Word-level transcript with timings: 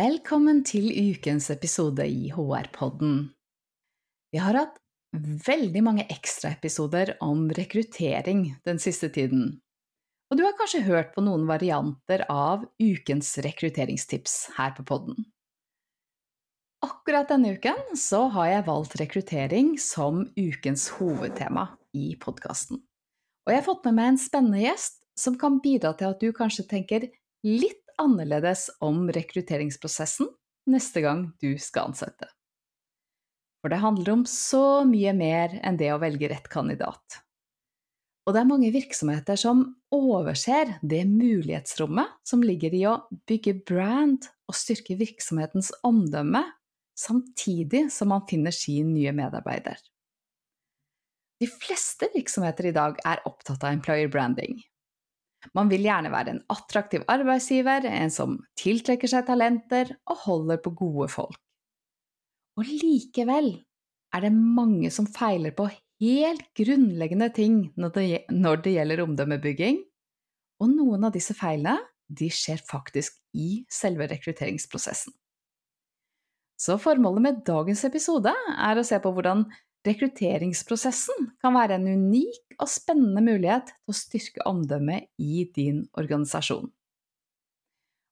Velkommen 0.00 0.62
til 0.64 0.86
ukens 1.10 1.50
episode 1.52 2.04
i 2.08 2.30
HR-podden. 2.32 3.16
Vi 4.32 4.38
har 4.40 4.56
hatt 4.56 4.78
veldig 5.48 5.82
mange 5.84 6.04
ekstraepisoder 6.14 7.16
om 7.26 7.48
rekruttering 7.58 8.44
den 8.64 8.80
siste 8.80 9.10
tiden. 9.12 9.58
Og 10.30 10.38
du 10.38 10.44
har 10.46 10.54
kanskje 10.56 10.84
hørt 10.86 11.10
på 11.16 11.24
noen 11.26 11.44
varianter 11.50 12.22
av 12.32 12.64
ukens 12.80 13.34
rekrutteringstips 13.44 14.36
her 14.56 14.72
på 14.78 14.86
podden. 14.88 15.26
Akkurat 16.86 17.28
denne 17.34 17.58
uken 17.58 17.98
så 17.98 18.22
har 18.38 18.54
jeg 18.54 18.68
valgt 18.70 18.96
rekruttering 19.02 19.74
som 19.82 20.22
ukens 20.38 20.86
hovedtema 20.96 21.66
i 21.92 22.14
podkasten. 22.22 22.80
Og 23.44 23.52
jeg 23.52 23.60
har 23.60 23.68
fått 23.68 23.84
med 23.90 23.98
meg 24.00 24.14
en 24.14 24.22
spennende 24.22 24.64
gjest 24.64 25.02
som 25.18 25.36
kan 25.36 25.60
bidra 25.60 25.92
til 25.98 26.14
at 26.14 26.24
du 26.24 26.30
kanskje 26.32 26.68
tenker 26.70 27.10
litt 27.44 27.89
annerledes 27.98 28.68
om 28.84 29.08
rekrutteringsprosessen 29.12 30.28
neste 30.70 31.02
gang 31.04 31.24
du 31.42 31.54
skal 31.58 31.90
ansette. 31.90 32.28
For 33.60 33.72
det 33.72 33.82
handler 33.82 34.14
om 34.14 34.22
så 34.28 34.84
mye 34.88 35.12
mer 35.16 35.58
enn 35.66 35.76
det 35.80 35.90
å 35.92 36.00
velge 36.00 36.30
rett 36.30 36.48
kandidat. 36.52 37.20
Og 38.28 38.34
det 38.36 38.42
er 38.42 38.48
mange 38.48 38.70
virksomheter 38.72 39.38
som 39.40 39.62
overser 39.92 40.76
det 40.86 41.02
mulighetsrommet 41.08 42.20
som 42.26 42.44
ligger 42.44 42.76
i 42.76 42.84
å 42.88 42.96
bygge 43.28 43.56
brand 43.66 44.28
og 44.48 44.56
styrke 44.56 44.96
virksomhetens 45.00 45.72
omdømme, 45.86 46.44
samtidig 46.94 47.88
som 47.92 48.12
man 48.12 48.26
finner 48.28 48.54
sin 48.54 48.92
nye 48.94 49.12
medarbeider. 49.16 49.80
De 51.40 51.48
fleste 51.48 52.10
virksomheter 52.12 52.68
i 52.68 52.74
dag 52.76 52.98
er 53.08 53.22
opptatt 53.28 53.64
av 53.64 53.72
employer 53.72 54.10
branding. 54.12 54.60
Man 55.56 55.70
vil 55.72 55.86
gjerne 55.86 56.12
være 56.12 56.34
en 56.34 56.42
attraktiv 56.52 57.04
arbeidsgiver, 57.08 57.86
en 57.88 58.12
som 58.12 58.36
tiltrekker 58.60 59.10
seg 59.10 59.26
talenter 59.28 59.94
og 60.10 60.24
holder 60.26 60.60
på 60.62 60.74
gode 60.82 61.08
folk. 61.12 61.38
Og 62.60 62.68
likevel 62.68 63.54
er 64.12 64.26
det 64.26 64.32
mange 64.34 64.90
som 64.92 65.08
feiler 65.08 65.54
på 65.56 65.68
helt 66.00 66.44
grunnleggende 66.56 67.30
ting 67.36 67.62
når 67.80 67.94
det, 68.64 68.74
gjelder 68.74 69.04
omdømmebygging, 69.04 69.80
og 70.60 70.74
noen 70.74 71.08
av 71.08 71.14
disse 71.14 71.36
feilene 71.36 71.78
de 72.10 72.28
skjer 72.32 72.60
faktisk 72.66 73.20
i 73.38 73.62
selve 73.70 74.08
rekrutteringsprosessen. 74.10 75.14
Så 76.60 76.76
formålet 76.82 77.24
med 77.24 77.42
dagens 77.46 77.84
episode 77.88 78.32
er 78.34 78.76
å 78.76 78.84
se 78.84 78.98
på 79.00 79.12
hvordan 79.14 79.46
rekrutteringsprosessen 79.86 81.30
kan 81.40 81.54
være 81.56 81.78
en 81.78 81.86
unik 81.88 82.49
og 82.60 82.68
spennende 82.70 83.22
mulighet 83.24 83.72
til 83.72 83.92
å 83.92 83.96
styrke 83.96 84.44
omdømmet 84.48 85.08
i 85.22 85.46
din 85.56 85.84
organisasjon. 85.98 86.68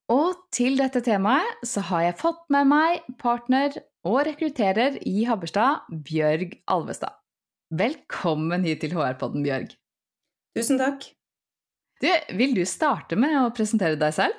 Og 0.09 0.39
til 0.55 0.79
dette 0.79 1.03
temaet 1.05 1.61
så 1.69 1.83
har 1.91 2.07
jeg 2.07 2.19
fått 2.21 2.41
med 2.53 2.69
meg 2.71 3.03
partner 3.21 3.75
og 4.09 4.23
rekrutterer 4.25 4.97
i 5.05 5.21
Habberstad, 5.29 5.85
Bjørg 5.89 6.55
Alvestad. 6.71 7.13
Velkommen 7.69 8.65
hit 8.65 8.81
til 8.81 8.95
HR-podden, 8.97 9.45
Bjørg. 9.45 9.75
Tusen 10.57 10.81
takk. 10.81 11.05
Du, 12.01 12.09
vil 12.39 12.55
du 12.57 12.63
starte 12.65 13.19
med 13.19 13.35
å 13.37 13.51
presentere 13.53 13.99
deg 13.99 14.15
selv? 14.15 14.37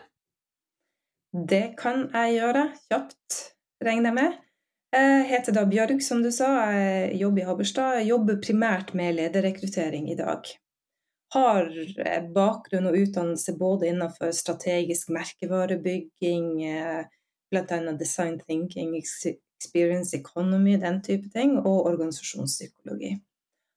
Det 1.31 1.77
kan 1.79 2.09
jeg 2.11 2.41
gjøre 2.41 2.65
kjapt, 2.89 3.37
regner 3.87 4.11
jeg 4.11 4.17
med. 4.17 4.39
Jeg 4.91 5.27
heter 5.31 5.55
da 5.55 5.63
Bjørg, 5.71 6.01
som 6.03 6.23
du 6.23 6.33
sa. 6.35 6.49
Jeg 6.75 7.21
jobber 7.21 7.45
i 7.45 7.47
Haberstad. 7.47 8.01
Jeg 8.01 8.09
jobber 8.11 8.41
primært 8.43 8.91
med 8.99 9.15
lederrekruttering 9.21 10.09
i 10.11 10.17
dag. 10.19 10.51
Har 11.31 11.71
bakgrunn 12.35 12.89
og 12.91 12.99
utdannelse 12.99 13.55
både 13.59 13.87
innenfor 13.93 14.33
strategisk 14.35 15.13
merkevarebygging, 15.15 16.49
eh, 16.67 17.05
bl.a. 17.55 17.79
design 18.01 18.41
thinking, 18.43 18.97
experience 18.99 20.17
economy, 20.17 20.75
den 20.83 20.99
type 21.07 21.31
ting, 21.31 21.55
og 21.61 21.87
organisasjonspsykologi. 21.93 23.15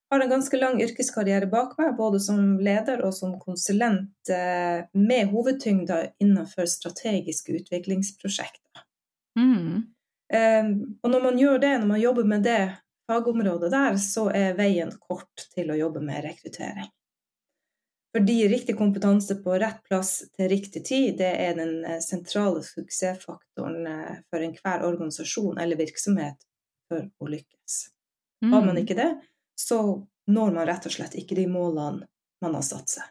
Har 0.10 0.22
en 0.22 0.34
ganske 0.34 0.58
lang 0.58 0.82
yrkeskarriere 0.82 1.46
bak 1.50 1.78
meg, 1.78 1.94
både 1.98 2.20
som 2.26 2.58
leder 2.58 3.06
og 3.06 3.14
som 3.14 3.38
konsulent, 3.42 4.18
eh, 4.34 4.90
med 4.98 5.30
hovedtyngda 5.30 6.08
innenfor 6.18 6.66
strategiske 6.66 7.54
utviklingsprosjekter. 7.62 8.88
Mm. 9.38 9.93
Eh, 10.34 10.72
og 11.02 11.14
når 11.14 11.28
man 11.28 11.40
gjør 11.40 11.62
det, 11.62 11.76
når 11.80 11.92
man 11.94 12.02
jobber 12.02 12.28
med 12.30 12.44
det 12.48 12.62
fagområdet 13.10 13.72
der, 13.74 13.98
så 14.02 14.28
er 14.34 14.58
veien 14.58 14.92
kort 15.00 15.48
til 15.54 15.72
å 15.72 15.78
jobbe 15.78 16.04
med 16.04 16.24
rekruttering. 16.26 16.90
Fordi 18.14 18.48
riktig 18.48 18.76
kompetanse 18.78 19.40
på 19.42 19.56
rett 19.58 19.80
plass 19.88 20.20
til 20.38 20.50
riktig 20.50 20.84
tid, 20.86 21.16
det 21.18 21.32
er 21.48 21.56
den 21.58 21.80
eh, 21.86 22.00
sentrale 22.04 22.62
suksessfaktoren 22.66 23.88
eh, 23.90 24.16
for 24.30 24.46
enhver 24.46 24.86
organisasjon 24.86 25.58
eller 25.58 25.80
virksomhet 25.80 26.46
for 26.90 27.08
å 27.20 27.30
lykkes. 27.34 27.80
Har 28.44 28.62
man 28.62 28.76
mm. 28.76 28.82
ikke 28.84 28.98
det, 29.00 29.12
så 29.56 29.80
når 30.28 30.56
man 30.56 30.68
rett 30.68 30.86
og 30.86 30.94
slett 30.94 31.16
ikke 31.18 31.38
de 31.38 31.46
målene 31.50 32.06
man 32.44 32.58
har 32.58 32.66
satt 32.66 32.92
seg. 32.98 33.06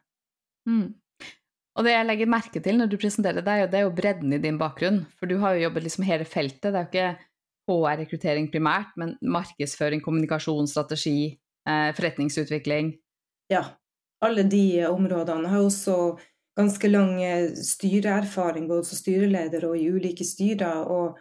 Mm. 0.69 0.93
Og 1.73 1.87
det 1.87 1.95
jeg 1.95 2.09
legger 2.09 2.29
merke 2.29 2.61
til 2.61 2.77
når 2.79 2.91
du 2.93 2.99
presenterer 3.01 3.45
deg, 3.45 3.67
det 3.73 3.79
er 3.81 3.87
jo 3.87 3.95
bredden 3.97 4.35
i 4.37 4.41
din 4.43 4.59
bakgrunn. 4.61 5.03
For 5.17 5.31
du 5.31 5.39
har 5.41 5.57
jo 5.57 5.67
jobbet 5.67 5.87
liksom 5.87 6.05
hele 6.05 6.27
feltet. 6.29 6.69
Det 6.69 6.77
er 6.77 6.83
jo 6.85 6.91
ikke 6.91 7.13
HR-rekruttering 7.71 8.51
primært, 8.53 8.93
men 9.01 9.15
markedsføring, 9.23 10.03
kommunikasjonsstrategi, 10.05 11.39
eh, 11.69 11.89
forretningsutvikling. 11.97 12.93
Ja, 13.53 13.65
alle 14.23 14.45
de 14.45 14.85
områdene. 14.87 15.47
Jeg 15.47 15.55
har 15.55 15.67
også 15.67 15.97
ganske 16.59 16.89
lang 16.89 17.17
styreerfaring, 17.57 18.69
både 18.69 18.85
som 18.85 19.01
styreleder 19.01 19.65
og 19.69 19.79
i 19.79 19.89
ulike 19.89 20.27
styrer. 20.27 20.85
Og, 20.85 21.17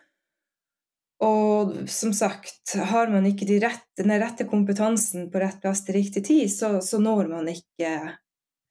og 1.24 1.78
som 1.88 2.12
sagt, 2.18 2.76
har 2.92 3.12
man 3.14 3.30
ikke 3.30 3.48
de 3.48 3.62
rette, 3.64 4.04
den 4.04 4.12
rette 4.20 4.48
kompetansen 4.50 5.30
på 5.32 5.40
rett 5.40 5.62
plass 5.64 5.86
til 5.88 6.02
riktig 6.02 6.26
tid, 6.28 6.52
så, 6.52 6.80
så 6.84 7.00
når 7.00 7.32
man 7.32 7.48
ikke 7.54 7.88
eh, 7.88 8.12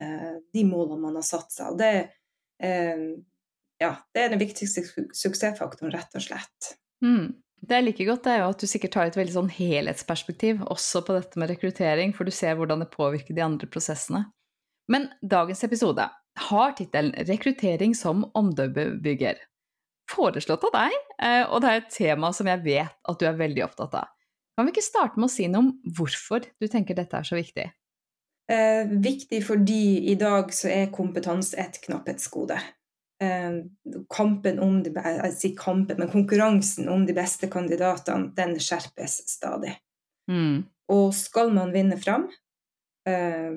de 0.00 0.64
målene 0.64 1.02
man 1.02 1.18
har 1.18 1.26
satt 1.26 1.52
seg. 1.52 1.74
Og 1.74 1.78
det, 1.80 1.92
eh, 2.62 3.04
ja, 3.80 3.94
det 4.14 4.22
er 4.22 4.32
den 4.32 4.42
viktigste 4.42 4.84
suksessfaktoren, 5.16 5.92
rett 5.94 6.16
og 6.16 6.24
slett. 6.24 6.74
Mm. 7.04 7.40
Det 7.60 7.76
jeg 7.76 7.84
liker 7.84 8.08
godt, 8.08 8.28
er 8.32 8.40
jo 8.40 8.52
at 8.54 8.62
du 8.62 8.68
sikkert 8.68 8.96
har 8.96 9.10
et 9.10 9.18
veldig 9.18 9.34
sånn 9.34 9.52
helhetsperspektiv 9.52 10.62
også 10.72 11.02
på 11.04 11.16
dette 11.18 11.40
med 11.40 11.50
rekruttering, 11.52 12.14
for 12.16 12.24
du 12.24 12.32
ser 12.32 12.56
hvordan 12.56 12.80
det 12.84 12.92
påvirker 12.94 13.36
de 13.36 13.44
andre 13.44 13.68
prosessene. 13.68 14.24
Men 14.90 15.10
dagens 15.20 15.62
episode 15.64 16.08
har 16.48 16.72
tittelen 16.78 17.12
'Rekruttering 17.12 17.94
som 17.94 18.24
omdømmebygger'. 18.34 19.44
Foreslått 20.10 20.64
av 20.64 20.72
deg, 20.74 20.96
eh, 21.22 21.44
og 21.46 21.60
det 21.60 21.68
er 21.68 21.76
et 21.76 21.92
tema 21.94 22.32
som 22.32 22.46
jeg 22.46 22.64
vet 22.64 22.96
at 23.08 23.18
du 23.18 23.26
er 23.26 23.38
veldig 23.38 23.62
opptatt 23.68 23.94
av. 23.94 24.08
Kan 24.56 24.66
vi 24.66 24.72
ikke 24.72 24.82
starte 24.82 25.20
med 25.20 25.28
å 25.28 25.32
si 25.32 25.46
noe 25.46 25.62
om 25.62 25.70
hvorfor 25.96 26.42
du 26.60 26.66
tenker 26.66 26.96
dette 26.98 27.16
er 27.16 27.22
så 27.22 27.38
viktig? 27.38 27.70
Eh, 28.50 28.86
viktig 28.88 29.46
fordi 29.46 30.10
i 30.10 30.14
dag 30.18 30.50
så 30.54 30.68
er 30.72 30.92
kompetanse 30.94 31.58
et 31.60 31.78
knapphetsgode. 31.84 32.58
Eh, 33.22 33.52
kampen 34.08 34.58
om 34.58 34.80
de, 34.82 34.90
jeg 34.96 35.34
sier 35.36 35.56
kampen, 35.58 36.00
men 36.00 36.10
konkurransen 36.10 36.88
om 36.90 37.04
de 37.06 37.14
beste 37.14 37.50
kandidatene, 37.52 38.32
den 38.34 38.56
skjerpes 38.58 39.20
stadig. 39.30 39.76
Mm. 40.30 40.64
Og 40.90 41.12
skal 41.14 41.54
man 41.54 41.70
vinne 41.74 42.00
fram, 42.00 42.26
eh, 43.06 43.54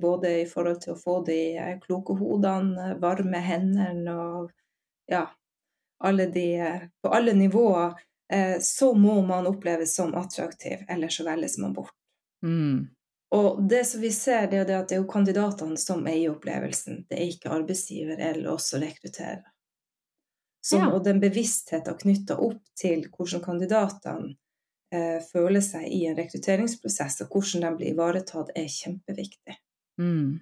både 0.00 0.36
i 0.42 0.46
forhold 0.46 0.82
til 0.84 0.94
å 0.94 1.00
få 1.00 1.18
de 1.26 1.40
eh, 1.56 1.74
kloke 1.82 2.14
hodene, 2.20 2.92
varme 3.02 3.42
hendene 3.42 4.14
og 4.14 4.52
ja, 5.10 5.26
alle 6.04 6.30
de, 6.30 6.46
på 7.02 7.10
alle 7.10 7.34
nivåer, 7.34 7.98
så 8.64 8.94
må 8.96 9.18
man 9.28 9.44
oppleves 9.46 9.92
som 9.98 10.14
attraktiv, 10.16 10.86
ellers 10.88 11.18
så 11.18 11.24
velges 11.26 11.58
man 11.60 11.74
bort. 11.76 11.92
Mm. 12.46 12.86
Og 13.32 13.62
det 13.64 13.86
som 13.88 14.02
vi 14.02 14.10
ser, 14.12 14.44
det 14.50 14.60
er 14.60 14.74
at 14.76 14.90
det 14.90 14.98
er 14.98 15.00
jo 15.00 15.08
kandidatene 15.08 15.78
som 15.80 16.04
eier 16.08 16.34
opplevelsen, 16.34 17.06
det 17.08 17.16
er 17.16 17.30
ikke 17.32 17.52
arbeidsgiver 17.54 18.20
eller 18.20 18.52
også 18.52 18.80
rekrutterer. 18.82 19.40
Så, 20.62 20.76
ja. 20.78 20.90
Og 20.92 21.00
den 21.06 21.18
bevisstheten 21.22 21.96
knytta 21.98 22.36
opp 22.38 22.60
til 22.78 23.06
hvordan 23.10 23.42
kandidatene 23.42 24.34
eh, 24.94 25.18
føler 25.24 25.64
seg 25.64 25.88
i 25.88 26.04
en 26.10 26.18
rekrutteringsprosess, 26.20 27.22
og 27.24 27.32
hvordan 27.34 27.64
de 27.64 27.72
blir 27.80 27.94
ivaretatt, 27.96 28.52
er 28.54 28.68
kjempeviktig. 28.70 29.56
Mm. 29.98 30.38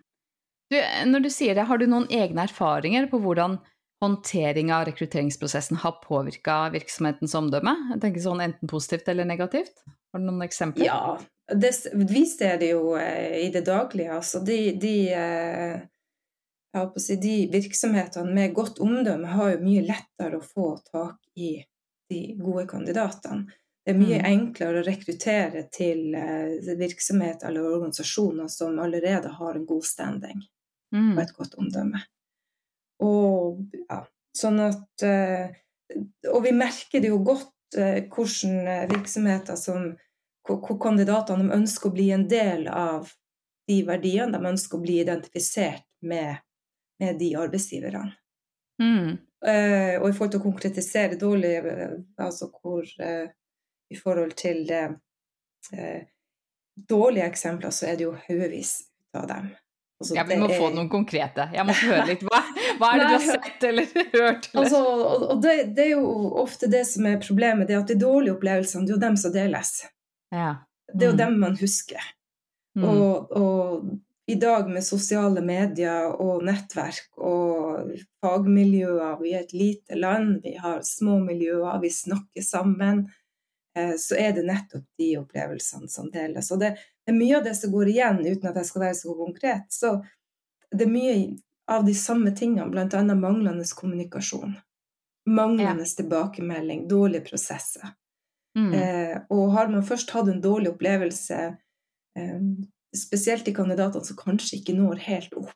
Du, 0.70 0.76
når 1.10 1.24
du 1.24 1.30
sier 1.32 1.56
det, 1.56 1.64
har 1.70 1.80
du 1.80 1.86
noen 1.88 2.10
egne 2.12 2.44
erfaringer 2.50 3.08
på 3.10 3.22
hvordan 3.22 3.56
håndtering 4.02 4.74
av 4.74 4.84
rekrutteringsprosessen 4.88 5.80
har 5.82 5.98
påvirka 6.04 6.66
virksomhetens 6.74 7.34
omdømme? 7.38 7.72
Jeg 7.94 8.02
tenker 8.04 8.24
sånn 8.24 8.44
Enten 8.44 8.70
positivt 8.70 9.08
eller 9.12 9.28
negativt? 9.28 9.82
Har 10.10 10.22
du 10.22 10.26
noen 10.26 10.44
eksempler? 10.46 10.88
Ja, 10.90 11.16
det, 11.54 11.86
vi 11.92 12.26
ser 12.26 12.58
det 12.58 12.70
jo 12.70 12.96
eh, 12.96 13.46
i 13.46 13.50
det 13.52 13.60
daglige. 13.66 14.12
Altså 14.14 14.40
de, 14.40 14.72
de, 14.72 15.12
eh, 15.14 15.80
si, 16.96 17.16
de 17.16 17.48
virksomhetene 17.52 18.34
med 18.34 18.54
godt 18.54 18.78
omdømme 18.78 19.28
har 19.28 19.54
jo 19.54 19.64
mye 19.64 19.86
lettere 19.86 20.38
å 20.38 20.44
få 20.44 20.72
tak 20.90 21.18
i 21.36 21.56
de 22.10 22.20
gode 22.38 22.66
kandidatene. 22.70 23.50
Det 23.80 23.94
er 23.94 23.98
mye 23.98 24.18
mm. 24.20 24.26
enklere 24.28 24.82
å 24.82 24.86
rekruttere 24.86 25.64
til 25.72 26.14
eh, 26.14 26.74
virksomheter 26.78 27.48
eller 27.48 27.70
organisasjoner 27.76 28.50
som 28.52 28.78
allerede 28.78 29.32
har 29.38 29.56
en 29.56 29.66
god 29.66 29.86
standing 29.88 30.42
mm. 30.94 31.14
og 31.14 31.22
et 31.24 31.36
godt 31.38 31.56
omdømme. 31.58 32.02
Og 33.00 33.64
ja, 33.88 34.02
sånn 34.36 34.60
at 34.60 35.04
Og 36.28 36.42
vi 36.44 36.50
merker 36.52 37.00
det 37.00 37.08
jo 37.08 37.22
godt 37.24 37.48
hvordan 37.72 38.90
virksomheter 38.90 39.56
som 39.56 39.88
hvor 40.58 40.78
kandidatene 40.82 41.52
ønsker 41.54 41.90
å 41.90 41.94
bli 41.94 42.10
en 42.14 42.26
del 42.28 42.66
av 42.68 43.10
de 43.70 43.80
verdiene, 43.86 44.34
de 44.34 44.52
ønsker 44.52 44.78
å 44.78 44.82
bli 44.82 44.98
identifisert 45.02 45.86
med, 46.02 46.40
med 47.02 47.18
de 47.20 47.34
arbeidsgiverne. 47.38 48.16
Mm. 48.82 49.18
Uh, 49.40 49.94
og 50.00 50.08
i 50.08 50.14
forhold 50.16 50.32
til 50.34 50.40
å 50.40 50.44
konkretisere 50.44 51.16
dårlig, 51.20 51.54
altså 52.20 52.50
hvor 52.50 52.84
uh, 53.00 53.28
i 53.90 53.98
forhold 53.98 54.34
til 54.38 54.66
dårlige 56.88 57.26
eksempler, 57.26 57.72
så 57.74 57.90
er 57.90 57.98
det 57.98 58.06
jo 58.06 58.14
haugevis 58.28 58.76
av 59.16 59.26
dem. 59.28 59.50
Altså, 60.00 60.14
ja, 60.16 60.24
Vi 60.24 60.36
må 60.40 60.48
er... 60.48 60.56
få 60.56 60.70
noen 60.72 60.88
konkrete. 60.88 61.50
Jeg 61.52 61.66
må 61.68 61.74
høre 61.76 62.04
litt. 62.08 62.22
Hva, 62.24 62.40
hva 62.80 62.90
er 62.94 63.02
det 63.02 63.08
du 63.08 63.14
har 63.14 63.24
sett 63.26 63.64
eller 63.68 63.88
hørt? 64.14 64.46
Eller? 64.48 64.62
Altså, 64.62 64.80
og 65.34 65.42
det, 65.44 65.56
det, 65.76 65.84
er 65.84 65.90
jo 65.92 66.30
ofte 66.40 66.70
det 66.72 66.86
som 66.88 67.08
er 67.10 67.20
problemet, 67.20 67.68
det 67.68 67.76
er 67.76 67.82
at 67.82 67.92
de 67.92 67.98
dårlige 68.00 68.38
opplevelsene 68.38 68.88
det 68.88 68.94
er 68.94 68.96
jo 68.96 69.02
dem 69.02 69.18
som 69.20 69.34
deles. 69.34 69.74
Ja. 70.30 70.50
Mm. 70.50 70.98
Det 70.98 71.04
er 71.04 71.10
jo 71.10 71.16
mm. 71.16 71.22
dem 71.22 71.40
man 71.40 71.58
husker. 71.60 72.06
Mm. 72.78 72.86
Og, 72.88 73.32
og, 73.36 73.90
i 74.30 74.34
dag 74.38 74.68
med 74.70 74.84
sosiale 74.86 75.42
medier 75.42 76.12
og 76.22 76.44
nettverk 76.46 77.16
og 77.18 77.88
fagmiljøer 78.22 79.16
Vi 79.18 79.32
er 79.34 79.42
et 79.42 79.54
lite 79.56 79.98
land, 79.98 80.36
vi 80.44 80.52
har 80.54 80.84
små 80.86 81.16
miljøer, 81.24 81.80
vi 81.82 81.90
snakker 81.90 82.44
sammen. 82.46 83.08
Eh, 83.74 83.96
så 83.98 84.14
er 84.14 84.36
det 84.36 84.46
nettopp 84.46 84.86
de 84.98 85.08
opplevelsene 85.18 85.90
som 85.90 86.12
deles. 86.14 86.50
Og 86.54 86.62
det 86.62 86.76
er 87.10 87.16
mye 87.16 87.40
av 87.40 87.44
det 87.48 87.56
som 87.58 87.74
går 87.74 87.90
igjen, 87.90 88.22
uten 88.26 88.50
at 88.52 88.60
jeg 88.60 88.70
skal 88.70 88.84
være 88.86 88.98
så 89.00 89.14
konkret. 89.18 89.66
Så 89.74 89.96
det 90.70 90.86
er 90.86 90.92
mye 90.94 91.16
av 91.70 91.86
de 91.86 91.94
samme 91.94 92.30
tingene, 92.36 92.70
bl.a. 92.70 93.02
manglende 93.14 93.66
kommunikasjon. 93.76 94.54
Manglende 95.30 95.86
ja. 95.86 95.96
tilbakemelding, 95.96 96.86
dårlige 96.88 97.26
prosesser. 97.26 97.96
Mm. 98.58 98.72
Eh, 98.74 99.16
og 99.30 99.52
har 99.54 99.70
man 99.70 99.86
først 99.86 100.10
hatt 100.10 100.28
en 100.28 100.42
dårlig 100.42 100.72
opplevelse, 100.72 101.36
eh, 102.18 102.40
spesielt 102.96 103.46
de 103.46 103.54
kandidatene 103.54 104.04
som 104.04 104.18
kanskje 104.18 104.58
ikke 104.58 104.74
når 104.74 105.04
helt 105.06 105.36
opp 105.38 105.52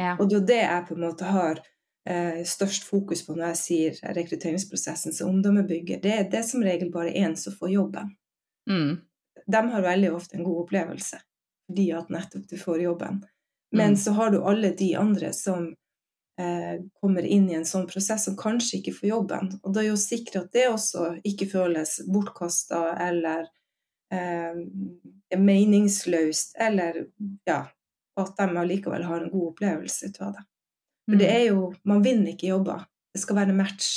ja. 0.00 0.16
Og 0.18 0.28
det 0.28 0.34
er 0.34 0.38
jo 0.38 0.46
det 0.46 0.60
jeg 0.60 0.86
på 0.88 0.96
en 0.96 1.04
måte 1.06 1.28
har 1.30 1.60
eh, 2.08 2.40
størst 2.48 2.86
fokus 2.88 3.22
på 3.26 3.36
når 3.36 3.52
jeg 3.52 3.60
sier 3.60 4.14
rekrutteringsprosessen 4.16 5.14
som 5.14 5.30
omdømmebygger. 5.34 6.00
Det, 6.02 6.14
er 6.14 6.30
det 6.30 6.42
som 6.48 6.64
regel 6.66 6.90
bare 6.94 7.14
én 7.14 7.36
som 7.38 7.54
får 7.54 7.74
jobben. 7.76 8.10
Mm. 8.70 8.96
De 9.46 9.62
har 9.70 9.86
veldig 9.86 10.10
ofte 10.14 10.38
en 10.38 10.46
god 10.46 10.64
opplevelse 10.64 11.20
fordi 11.64 11.86
at 11.96 12.10
nettopp 12.12 12.42
du 12.50 12.58
får 12.60 12.82
jobben. 12.82 13.22
Men 13.72 13.94
mm. 13.94 14.00
så 14.02 14.12
har 14.18 14.34
du 14.34 14.42
alle 14.44 14.74
de 14.76 14.90
andre 15.00 15.30
som 15.32 15.70
kommer 17.00 17.22
inn 17.22 17.50
i 17.50 17.54
en 17.54 17.66
sånn 17.68 17.86
prosess 17.86 18.24
som 18.26 18.36
kanskje 18.38 18.80
ikke 18.80 18.94
får 18.96 19.08
jobben. 19.08 19.52
Og 19.62 19.74
da 19.74 19.82
er 19.82 19.92
jo 19.92 20.00
sikre 20.00 20.42
at 20.42 20.54
det 20.56 20.66
også 20.70 21.12
ikke 21.26 21.46
føles 21.52 22.00
bortkasta 22.10 22.80
eller 23.06 23.46
eh, 24.14 24.58
meningsløst, 25.38 26.56
eller 26.58 27.04
ja, 27.46 27.60
at 28.20 28.34
de 28.38 28.48
allikevel 28.64 29.06
har 29.06 29.22
en 29.22 29.30
god 29.30 29.52
opplevelse 29.52 30.10
ut 30.10 30.20
av 30.22 30.32
det. 30.34 30.46
For 31.04 31.20
det 31.20 31.28
mm. 31.28 31.36
er 31.36 31.44
jo 31.50 31.68
Man 31.84 32.02
vinner 32.02 32.32
ikke 32.32 32.48
jobber. 32.48 32.86
Det 33.12 33.20
skal 33.20 33.36
være 33.36 33.54
match. 33.54 33.90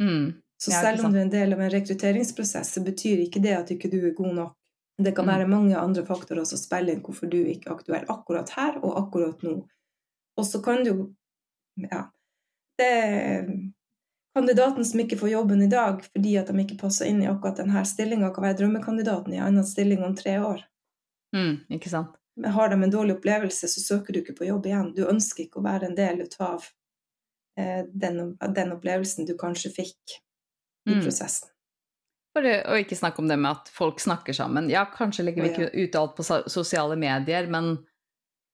Mm. 0.00 0.40
Så 0.60 0.70
selv 0.70 1.04
om 1.04 1.12
du 1.12 1.18
er 1.18 1.24
en 1.24 1.32
del 1.32 1.52
av 1.52 1.60
en 1.60 1.72
rekrutteringsprosess, 1.72 2.74
så 2.74 2.82
betyr 2.84 3.22
ikke 3.24 3.40
det 3.40 3.54
at 3.56 3.70
ikke 3.72 3.88
du 3.92 3.98
er 4.04 4.16
god 4.16 4.34
nok. 4.36 4.56
Det 5.00 5.14
kan 5.16 5.24
mm. 5.24 5.32
være 5.32 5.48
mange 5.48 5.76
andre 5.80 6.04
faktorer 6.04 6.44
som 6.44 6.60
spiller 6.60 6.94
inn 6.94 7.04
hvorfor 7.04 7.30
du 7.32 7.38
ikke 7.40 7.70
er 7.70 7.76
aktuell 7.78 8.10
akkurat 8.12 8.52
her 8.56 8.76
og 8.82 8.98
akkurat 9.00 9.44
nå. 9.46 9.54
Og 10.36 10.46
så 10.46 10.60
kan 10.64 10.84
du 10.84 10.92
ja, 11.76 12.04
det 12.80 12.88
er 12.88 13.50
kandidaten 14.34 14.84
som 14.84 15.02
ikke 15.02 15.18
får 15.20 15.32
jobben 15.34 15.62
i 15.62 15.70
dag 15.70 16.02
fordi 16.06 16.36
at 16.40 16.50
de 16.50 16.64
ikke 16.64 16.78
passer 16.80 17.10
inn 17.10 17.22
i 17.22 17.28
akkurat 17.30 17.60
denne 17.60 17.84
stillinga, 17.86 18.32
kan 18.34 18.46
være 18.46 18.60
drømmekandidaten 18.62 19.34
i 19.34 19.40
en 19.40 19.48
annen 19.50 19.66
stilling 19.66 20.04
om 20.06 20.16
tre 20.16 20.38
år. 20.40 20.64
Mm, 21.36 21.60
ikke 21.76 21.92
sant? 21.92 22.16
Men 22.40 22.54
har 22.54 22.70
de 22.70 22.78
en 22.78 22.92
dårlig 22.92 23.18
opplevelse, 23.18 23.68
så 23.68 23.80
søker 23.80 24.14
du 24.14 24.22
ikke 24.22 24.36
på 24.38 24.48
jobb 24.48 24.66
igjen. 24.70 24.92
Du 24.96 25.02
ønsker 25.10 25.44
ikke 25.44 25.60
å 25.60 25.66
være 25.66 25.90
en 25.90 25.96
del 25.98 26.22
av 26.40 26.64
eh, 27.58 27.82
den, 27.90 28.20
den, 28.40 28.74
opplevelsen 28.76 29.28
du 29.28 29.34
kanskje 29.38 29.72
fikk 29.74 30.20
i 30.88 30.94
mm. 30.94 31.02
prosessen. 31.02 31.50
For 32.30 32.46
å 32.46 32.78
ikke 32.78 32.96
snakke 32.96 33.18
om 33.20 33.28
det 33.28 33.36
med 33.42 33.50
at 33.58 33.70
folk 33.74 33.98
snakker 34.00 34.36
sammen. 34.36 34.70
Ja, 34.70 34.84
kanskje 34.86 35.26
legger 35.26 35.42
vi 35.42 35.50
ikke 35.50 35.70
ut 35.74 35.96
alt 35.98 36.14
på 36.16 36.26
sosiale 36.46 36.94
medier, 36.96 37.48
men 37.50 37.80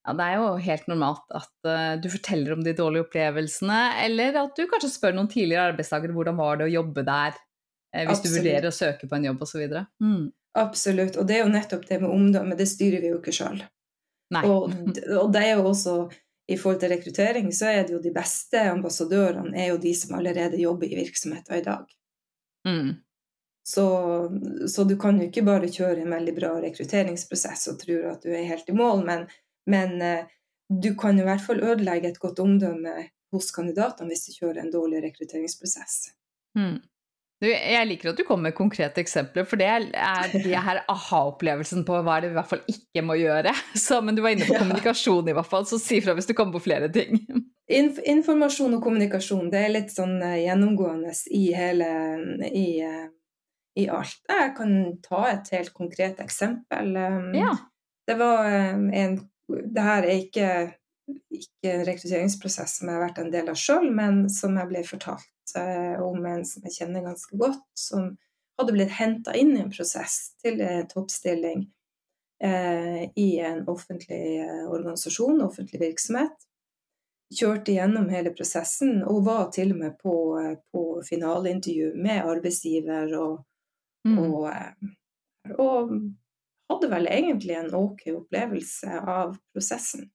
ja, 0.06 0.14
det 0.14 0.26
er 0.26 0.36
jo 0.38 0.50
helt 0.62 0.86
normalt 0.86 1.34
at 1.34 1.52
uh, 1.66 1.94
du 1.98 2.06
forteller 2.12 2.54
om 2.54 2.62
de 2.62 2.74
dårlige 2.78 3.08
opplevelsene, 3.08 3.78
eller 4.04 4.38
at 4.44 4.58
du 4.58 4.68
kanskje 4.70 4.92
spør 4.92 5.16
noen 5.16 5.30
tidligere 5.32 5.72
arbeidstakere 5.72 6.14
hvordan 6.14 6.38
var 6.38 6.60
det 6.60 6.68
å 6.68 6.74
jobbe 6.76 7.02
der, 7.06 7.34
uh, 7.34 8.02
hvis 8.04 8.20
Absolutt. 8.20 8.28
du 8.28 8.36
vurderer 8.38 8.68
å 8.70 8.76
søke 8.76 9.08
på 9.10 9.18
en 9.18 9.26
jobb 9.30 9.42
osv. 9.46 9.64
Mm. 10.04 10.28
Absolutt, 10.56 11.18
og 11.20 11.26
det 11.28 11.38
er 11.38 11.42
jo 11.42 11.52
nettopp 11.52 11.88
det 11.88 11.98
med 12.04 12.12
omdømme, 12.12 12.58
det 12.58 12.68
styrer 12.70 13.02
vi 13.02 13.10
jo 13.10 13.18
ikke 13.18 13.34
sjøl. 13.34 13.64
Og, 14.44 14.70
og, 15.20 15.26
det 15.34 15.42
er 15.42 15.58
jo 15.58 15.66
også 15.72 15.96
i 16.46 16.56
forhold 16.60 16.78
til 16.84 16.92
rekruttering, 16.94 17.50
så 17.54 17.72
er 17.72 17.82
det 17.82 17.96
jo 17.96 18.02
de 18.02 18.14
beste 18.14 18.62
ambassadørene 18.70 19.58
er 19.58 19.72
jo 19.72 19.80
de 19.82 19.92
som 19.98 20.14
allerede 20.18 20.60
jobber 20.62 20.86
i 20.86 21.00
virksomheter 21.00 21.58
i 21.58 21.64
dag. 21.66 21.90
Mm. 22.68 22.94
Så, 23.66 23.86
så, 24.70 24.84
du 24.86 24.94
kan 24.98 25.18
jo 25.18 25.26
ikke 25.26 25.42
bare 25.42 25.66
kjøre 25.66 26.04
en 26.04 26.14
veldig 26.14 26.36
bra 26.36 26.52
rekrutteringsprosess 26.62 27.66
og 27.72 27.80
tro 27.80 27.96
at 28.12 28.22
du 28.22 28.30
er 28.30 28.46
helt 28.46 28.70
i 28.70 28.76
mål, 28.78 29.02
men 29.08 29.26
men 29.70 30.00
eh, 30.02 30.26
du 30.68 30.94
kan 30.98 31.18
i 31.18 31.24
hvert 31.26 31.44
fall 31.44 31.62
ødelegge 31.62 32.10
et 32.10 32.20
godt 32.22 32.42
omdømme 32.42 32.96
hos 33.34 33.52
kandidatene 33.54 34.10
hvis 34.10 34.26
du 34.28 34.36
kjører 34.40 34.62
en 34.62 34.72
dårlig 34.74 35.02
rekrutteringsprosess. 35.04 36.12
Mm. 36.58 36.78
Du, 37.36 37.50
jeg 37.50 37.84
liker 37.84 38.14
at 38.14 38.16
du 38.20 38.24
kommer 38.24 38.48
med 38.48 38.56
konkrete 38.56 39.02
eksempler, 39.02 39.44
for 39.44 39.60
det 39.60 39.66
er 39.68 40.30
de 40.32 40.54
her 40.68 40.80
aha-opplevelsen 40.88 41.84
på 41.88 41.98
hva 42.06 42.20
det 42.24 42.30
i 42.30 42.36
hvert 42.36 42.48
fall 42.48 42.62
ikke 42.72 43.04
må 43.04 43.18
gjøre. 43.20 43.52
Så, 43.86 44.00
men 44.00 44.16
du 44.16 44.22
var 44.24 44.32
inne 44.32 44.48
på 44.48 44.56
kommunikasjon, 44.56 45.28
i 45.28 45.36
hvert 45.36 45.50
fall, 45.50 45.68
så 45.68 45.80
si 45.80 46.00
fra 46.04 46.16
hvis 46.16 46.30
du 46.30 46.34
kommer 46.38 46.56
på 46.56 46.64
flere 46.70 46.88
ting. 46.92 47.20
Inf 47.76 47.96
informasjon 48.06 48.76
og 48.76 48.82
kommunikasjon 48.84 49.48
det 49.50 49.58
er 49.66 49.72
litt 49.74 49.88
sånn 49.90 50.20
uh, 50.22 50.36
gjennomgående 50.38 51.10
i 51.34 51.48
hele 51.50 51.88
i, 52.46 52.68
uh, 52.86 53.08
i, 53.74 53.88
alt. 53.90 54.20
Jeg 54.30 54.52
kan 54.54 54.76
ta 55.02 55.24
et 55.32 55.50
helt 55.50 55.72
konkret 55.74 56.22
eksempel. 56.22 56.94
Ja. 57.34 57.56
Det 58.06 58.14
var 58.20 58.46
en 58.46 59.18
det 59.48 59.86
her 59.86 60.02
er 60.02 60.18
ikke, 60.18 60.50
ikke, 61.30 61.70
en 61.70 61.84
rekrutteringsprosess 61.86 62.78
som 62.80 62.90
jeg 62.90 62.98
har 62.98 63.04
vært 63.06 63.20
en 63.22 63.32
del 63.34 63.50
av 63.52 63.58
sjøl, 63.60 63.88
men 63.94 64.26
som 64.32 64.56
jeg 64.58 64.70
ble 64.70 64.82
fortalt 64.86 65.56
eh, 65.58 65.96
om 66.02 66.24
en 66.26 66.44
som 66.48 66.66
jeg 66.66 66.80
kjenner 66.80 67.06
ganske 67.06 67.38
godt, 67.38 67.66
som 67.78 68.14
hadde 68.56 68.74
blitt 68.74 68.94
henta 68.96 69.34
inn 69.36 69.54
i 69.56 69.62
en 69.62 69.72
prosess 69.72 70.36
til 70.42 70.60
en 70.64 70.86
toppstilling 70.90 71.66
eh, 72.42 73.02
i 73.14 73.28
en 73.44 73.62
offentlig 73.68 74.40
eh, 74.40 74.64
organisasjon, 74.66 75.42
offentlig 75.44 75.80
virksomhet. 75.82 76.46
Kjørte 77.36 77.74
gjennom 77.74 78.08
hele 78.12 78.30
prosessen 78.34 79.00
og 79.02 79.24
var 79.26 79.48
til 79.54 79.74
og 79.74 79.80
med 79.80 79.96
på, 79.98 80.14
på 80.72 80.84
finaleintervju 81.08 81.96
med 81.98 82.22
arbeidsgiver 82.22 83.16
og, 83.18 83.40
mm. 84.06 84.20
og, 84.22 84.46
eh, 84.52 85.56
og 85.58 85.96
hadde 86.72 86.90
vel 86.90 87.08
egentlig 87.10 87.56
en 87.56 87.74
ok 87.74 88.06
opplevelse 88.16 89.00
av 89.00 89.36
prosessen. 89.54 90.08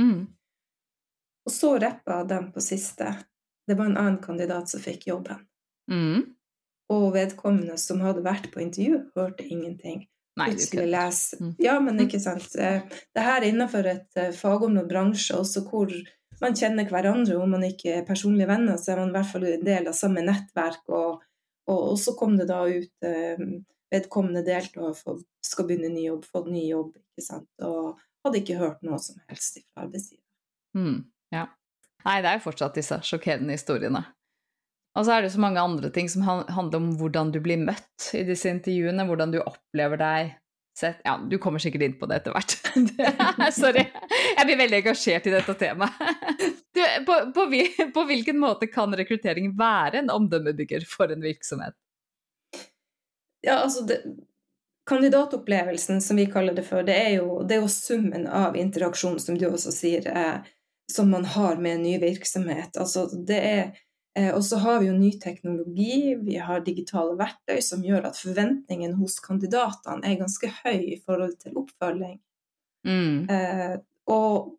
Mm. 0.00 0.26
Og 1.46 1.52
så 1.52 1.74
rappa 1.82 2.22
den 2.24 2.50
på 2.54 2.62
siste. 2.62 3.14
Det 3.66 3.74
var 3.78 3.90
en 3.90 3.98
annen 3.98 4.22
kandidat 4.22 4.70
som 4.70 4.82
fikk 4.82 5.06
jobben. 5.10 5.42
Mm. 5.90 6.24
Og 6.92 7.12
vedkommende 7.14 7.76
som 7.80 8.02
hadde 8.02 8.24
vært 8.24 8.50
på 8.52 8.62
intervju, 8.62 9.04
hørte 9.16 9.46
ingenting. 9.46 10.06
Nei, 10.40 10.48
Plutselig 10.48 10.86
lese 10.88 11.36
mm. 11.40 11.48
Ja, 11.60 11.74
men 11.84 12.00
ikke 12.00 12.20
sant. 12.22 12.54
Eh, 12.56 12.80
det 13.12 13.24
her 13.24 13.42
er 13.42 13.48
innenfor 13.50 13.88
et 13.90 14.16
eh, 14.16 14.30
fagområde, 14.32 14.88
bransje, 14.88 15.36
også 15.36 15.66
hvor 15.66 15.92
man 16.40 16.56
kjenner 16.56 16.88
hverandre. 16.88 17.36
Om 17.36 17.52
man 17.58 17.66
ikke 17.68 17.98
er 17.98 18.06
personlige 18.08 18.48
venner, 18.48 18.78
så 18.80 18.94
er 18.94 19.02
man 19.02 19.12
i 19.12 19.18
hvert 19.18 19.32
fall 19.34 19.44
en 19.50 19.66
del 19.66 19.90
av 19.90 19.98
samme 19.98 20.24
nettverk. 20.24 20.86
Og, 20.88 21.26
og, 21.68 21.82
og 21.92 22.00
så 22.00 22.16
kom 22.18 22.38
det 22.40 22.48
da 22.48 22.62
ut 22.64 23.08
eh, 23.08 23.44
vedkommende 23.92 24.44
delt 24.46 24.76
og 24.80 24.96
skal 25.44 25.68
begynne 25.68 25.92
ny 25.92 26.06
jobb, 26.06 26.24
fått 26.28 26.48
ny 26.52 26.64
jobb, 26.68 26.94
ikke 26.96 27.26
sant, 27.26 27.48
og 27.64 28.00
hadde 28.24 28.40
ikke 28.40 28.60
hørt 28.60 28.82
noe 28.86 28.98
som 29.02 29.20
helst 29.28 29.60
fra 29.60 29.86
arbeidsgiver. 29.86 30.24
Mm, 30.78 30.98
ja. 31.34 31.46
Nei, 32.06 32.18
det 32.24 32.30
er 32.30 32.38
jo 32.38 32.46
fortsatt 32.48 32.78
disse 32.78 32.98
sjokkerende 33.06 33.54
historiene. 33.54 34.04
Og 34.98 35.06
så 35.06 35.14
er 35.14 35.24
det 35.24 35.32
så 35.32 35.40
mange 35.40 35.60
andre 35.60 35.88
ting 35.92 36.08
som 36.12 36.24
handler 36.26 36.76
om 36.78 36.90
hvordan 37.00 37.32
du 37.32 37.40
blir 37.44 37.60
møtt 37.60 38.10
i 38.16 38.24
disse 38.28 38.50
intervjuene, 38.52 39.06
hvordan 39.08 39.32
du 39.32 39.40
opplever 39.40 40.00
deg 40.00 40.32
sett 40.78 41.00
Ja, 41.04 41.18
du 41.28 41.36
kommer 41.38 41.60
sikkert 41.60 41.84
inn 41.84 41.96
på 42.00 42.08
det 42.08 42.22
etter 42.22 42.32
hvert. 42.32 42.54
Sorry. 43.60 43.84
Jeg 44.38 44.48
blir 44.48 44.60
veldig 44.60 44.78
engasjert 44.78 45.28
i 45.28 45.34
dette 45.34 45.54
temaet. 45.60 45.98
Du, 46.72 46.80
på, 47.04 47.18
på, 47.36 47.44
på, 47.92 48.04
hvilken 48.08 48.38
måte 48.40 48.68
kan 48.72 48.94
rekruttering 48.96 49.50
være 49.58 50.00
en 50.00 50.12
omdømmebygger 50.12 50.86
for 50.88 51.12
en 51.12 51.24
virksomhet? 51.24 51.76
Ja, 53.42 53.58
altså 53.60 53.84
det, 53.86 54.00
Kandidatopplevelsen, 54.86 56.00
som 56.00 56.16
vi 56.16 56.26
kaller 56.26 56.54
det 56.54 56.64
for, 56.66 56.82
det 56.82 56.96
er 56.96 57.10
jo, 57.20 57.42
det 57.46 57.56
er 57.56 57.62
jo 57.62 57.70
summen 57.70 58.26
av 58.26 58.56
interaksjon, 58.58 59.20
som 59.22 59.38
du 59.38 59.46
også 59.46 59.70
sier, 59.74 60.08
eh, 60.10 60.50
som 60.92 61.10
man 61.10 61.24
har 61.24 61.56
med 61.56 61.76
en 61.76 61.84
ny 61.86 61.98
virksomhet. 62.02 62.76
Altså 62.76 63.06
det 63.12 63.38
er 63.38 63.62
eh, 64.18 64.32
og 64.34 64.42
så 64.44 64.58
har 64.64 64.80
vi 64.82 64.90
jo 64.90 64.96
ny 64.98 65.12
teknologi, 65.22 66.16
vi 66.18 66.40
har 66.42 66.64
digitale 66.66 67.14
verktøy 67.20 67.62
som 67.62 67.84
gjør 67.86 68.10
at 68.10 68.18
forventningen 68.18 68.98
hos 68.98 69.20
kandidatene 69.22 70.02
er 70.02 70.18
ganske 70.20 70.50
høy 70.64 70.82
i 70.82 70.98
forhold 71.06 71.38
til 71.44 71.62
oppfølging. 71.62 72.18
Mm. 72.82 73.30
Eh, 73.30 73.78
og 74.10 74.58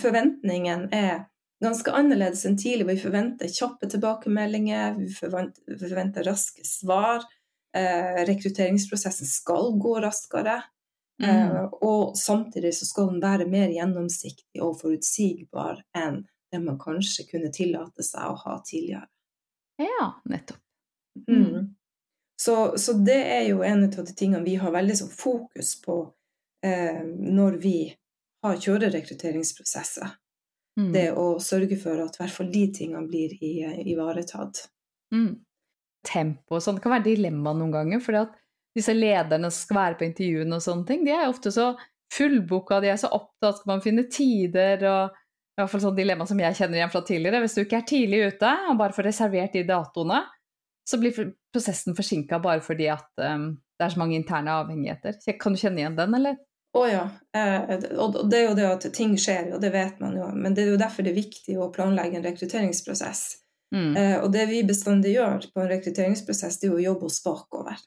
forventningen 0.00 0.88
er 0.96 1.26
ganske 1.64 1.92
annerledes 1.92 2.46
enn 2.48 2.56
tidlig. 2.60 2.88
Vi 2.94 3.04
forventer 3.04 3.52
kjappe 3.52 3.92
tilbakemeldinger, 3.92 4.96
vi 4.96 5.12
forventer, 5.12 5.68
vi 5.68 5.80
forventer 5.84 6.32
raske 6.32 6.64
svar. 6.64 7.28
Eh, 7.76 8.24
rekrutteringsprosessen 8.26 9.26
skal 9.26 9.78
gå 9.78 10.00
raskere. 10.00 10.62
Mm. 11.22 11.30
Eh, 11.30 11.64
og 11.64 12.18
samtidig 12.18 12.74
så 12.74 12.86
skal 12.86 13.06
den 13.06 13.22
være 13.22 13.46
mer 13.50 13.68
gjennomsiktig 13.68 14.62
og 14.62 14.76
forutsigbar 14.80 15.80
enn 15.98 16.22
det 16.52 16.60
man 16.62 16.78
kanskje 16.78 17.26
kunne 17.30 17.50
tillate 17.54 18.06
seg 18.06 18.30
å 18.30 18.36
ha 18.44 18.58
tidligere. 18.66 19.08
Ja, 19.82 20.12
nettopp. 20.30 20.60
Mm. 21.28 21.40
mm. 21.40 21.72
Så, 22.42 22.78
så, 22.78 22.92
det 22.92 23.20
er 23.30 23.44
jo 23.48 23.62
en 23.62 23.84
av 23.86 23.94
de 23.94 24.14
tingene 24.14 24.42
vi 24.44 24.56
har 24.58 24.72
veldig 24.74 24.96
sånn 24.98 25.10
fokus 25.14 25.76
på 25.82 25.96
eh, 26.66 27.02
når 27.06 27.58
vi 27.62 27.78
har 28.42 28.58
kjørerekrutteringsprosesser. 28.60 30.14
Mm. 30.78 30.88
Det 30.94 31.04
å 31.18 31.26
sørge 31.42 31.78
for 31.78 32.02
at 32.02 32.18
i 32.18 32.22
hvert 32.22 32.34
fall 32.34 32.50
de 32.54 32.64
tingene 32.74 33.06
blir 33.10 33.34
ivaretatt. 33.42 34.66
Mm 35.14 35.42
tempo 36.06 36.58
og 36.58 36.62
sånn. 36.64 36.78
Det 36.78 36.84
kan 36.84 36.96
være 36.96 37.08
dilemma 37.08 37.54
noen 37.56 37.74
ganger. 37.74 38.02
for 38.04 38.30
disse 38.74 38.94
lederne 38.94 39.50
som 39.50 39.66
skal 39.68 39.80
være 39.80 39.98
på 39.98 40.06
intervjuene 40.08 40.56
og 40.56 40.62
sånne 40.64 40.86
ting, 40.88 41.04
de 41.06 41.12
er 41.14 41.28
ofte 41.28 41.52
så 41.54 41.72
fullboka, 42.14 42.80
de 42.82 42.90
er 42.92 42.98
så 43.00 43.10
opptatt, 43.14 43.60
skal 43.60 43.70
man 43.70 43.82
finne 43.84 44.06
tider 44.10 44.82
og 44.90 45.20
i 45.54 45.62
hvert 45.62 45.70
fall 45.70 45.84
sånn 45.84 45.98
dilemma 45.98 46.26
som 46.26 46.40
jeg 46.42 46.56
kjenner 46.58 46.80
igjen 46.80 46.90
fra 46.90 47.04
tidligere. 47.06 47.40
Hvis 47.44 47.54
du 47.54 47.60
ikke 47.62 47.78
er 47.78 47.86
tidlig 47.86 48.22
ute 48.32 48.54
og 48.70 48.80
bare 48.80 48.96
får 48.96 49.06
reservert 49.06 49.54
de 49.54 49.62
datoene, 49.68 50.24
så 50.84 50.98
blir 51.00 51.30
prosessen 51.54 51.94
forsinka 51.96 52.40
bare 52.42 52.62
fordi 52.64 52.88
at 52.92 53.06
um, 53.22 53.52
det 53.78 53.86
er 53.86 53.94
så 53.94 54.02
mange 54.02 54.18
interne 54.18 54.58
avhengigheter. 54.58 55.16
Kan 55.40 55.54
du 55.54 55.60
kjenne 55.62 55.80
igjen 55.80 55.96
den, 55.98 56.18
eller? 56.18 56.40
Å 56.74 56.80
oh, 56.80 56.88
ja. 56.90 57.04
Eh, 57.38 57.74
og 58.02 58.18
det 58.30 58.40
er 58.40 58.48
jo 58.48 58.54
det 58.58 58.66
at 58.66 58.86
ting 58.96 59.14
skjer, 59.20 59.52
og 59.54 59.62
det 59.62 59.70
vet 59.74 60.00
man 60.02 60.16
jo. 60.18 60.26
Men 60.34 60.56
det 60.56 60.64
er 60.64 60.72
jo 60.72 60.80
derfor 60.80 61.06
det 61.06 61.12
er 61.12 61.20
viktig 61.20 61.54
å 61.54 61.70
planlegge 61.74 62.18
en 62.18 62.26
rekrutteringsprosess. 62.26 63.22
Mm. 63.74 63.96
Eh, 63.96 64.18
og 64.22 64.30
det 64.32 64.46
vi 64.50 64.62
bestandig 64.66 65.16
gjør 65.16 65.48
på 65.50 65.62
en 65.62 65.72
rekrutteringsprosess, 65.72 66.60
det 66.62 66.70
er 66.70 66.76
å 66.76 66.84
jobbe 66.84 67.10
oss 67.10 67.18
bakover. 67.24 67.80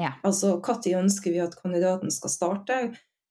Ja. 0.00 0.14
Altså 0.24 0.56
når 0.60 0.96
ønsker 0.98 1.32
vi 1.32 1.44
at 1.44 1.56
kandidaten 1.60 2.12
skal 2.12 2.32
starte? 2.32 2.80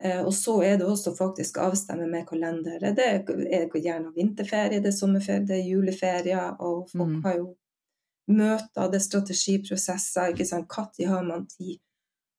Eh, 0.03 0.21
og 0.21 0.33
så 0.35 0.59
er 0.65 0.77
det 0.77 0.87
også 0.89 1.15
faktisk 1.17 1.57
avstemme 1.63 2.07
med 2.11 2.27
kalenderet. 2.27 2.95
Det 2.97 3.05
er 3.05 3.77
gjerne 3.81 4.13
vinterferie, 4.15 4.81
det 4.81 4.91
er 4.91 4.97
sommerferie, 4.97 5.45
det 5.47 5.59
er 5.59 5.69
juleferie, 5.69 6.41
og 6.59 6.89
folk 6.91 7.15
mm. 7.17 7.23
har 7.25 7.39
jo 7.39 7.47
møter, 8.35 8.91
det 8.91 8.99
er 8.99 9.07
strategiprosesser. 9.07 10.33
ikke 10.33 10.47
sant? 10.49 10.69
Når 10.99 11.09
har 11.09 11.25
man 11.25 11.47
tid? 11.47 11.79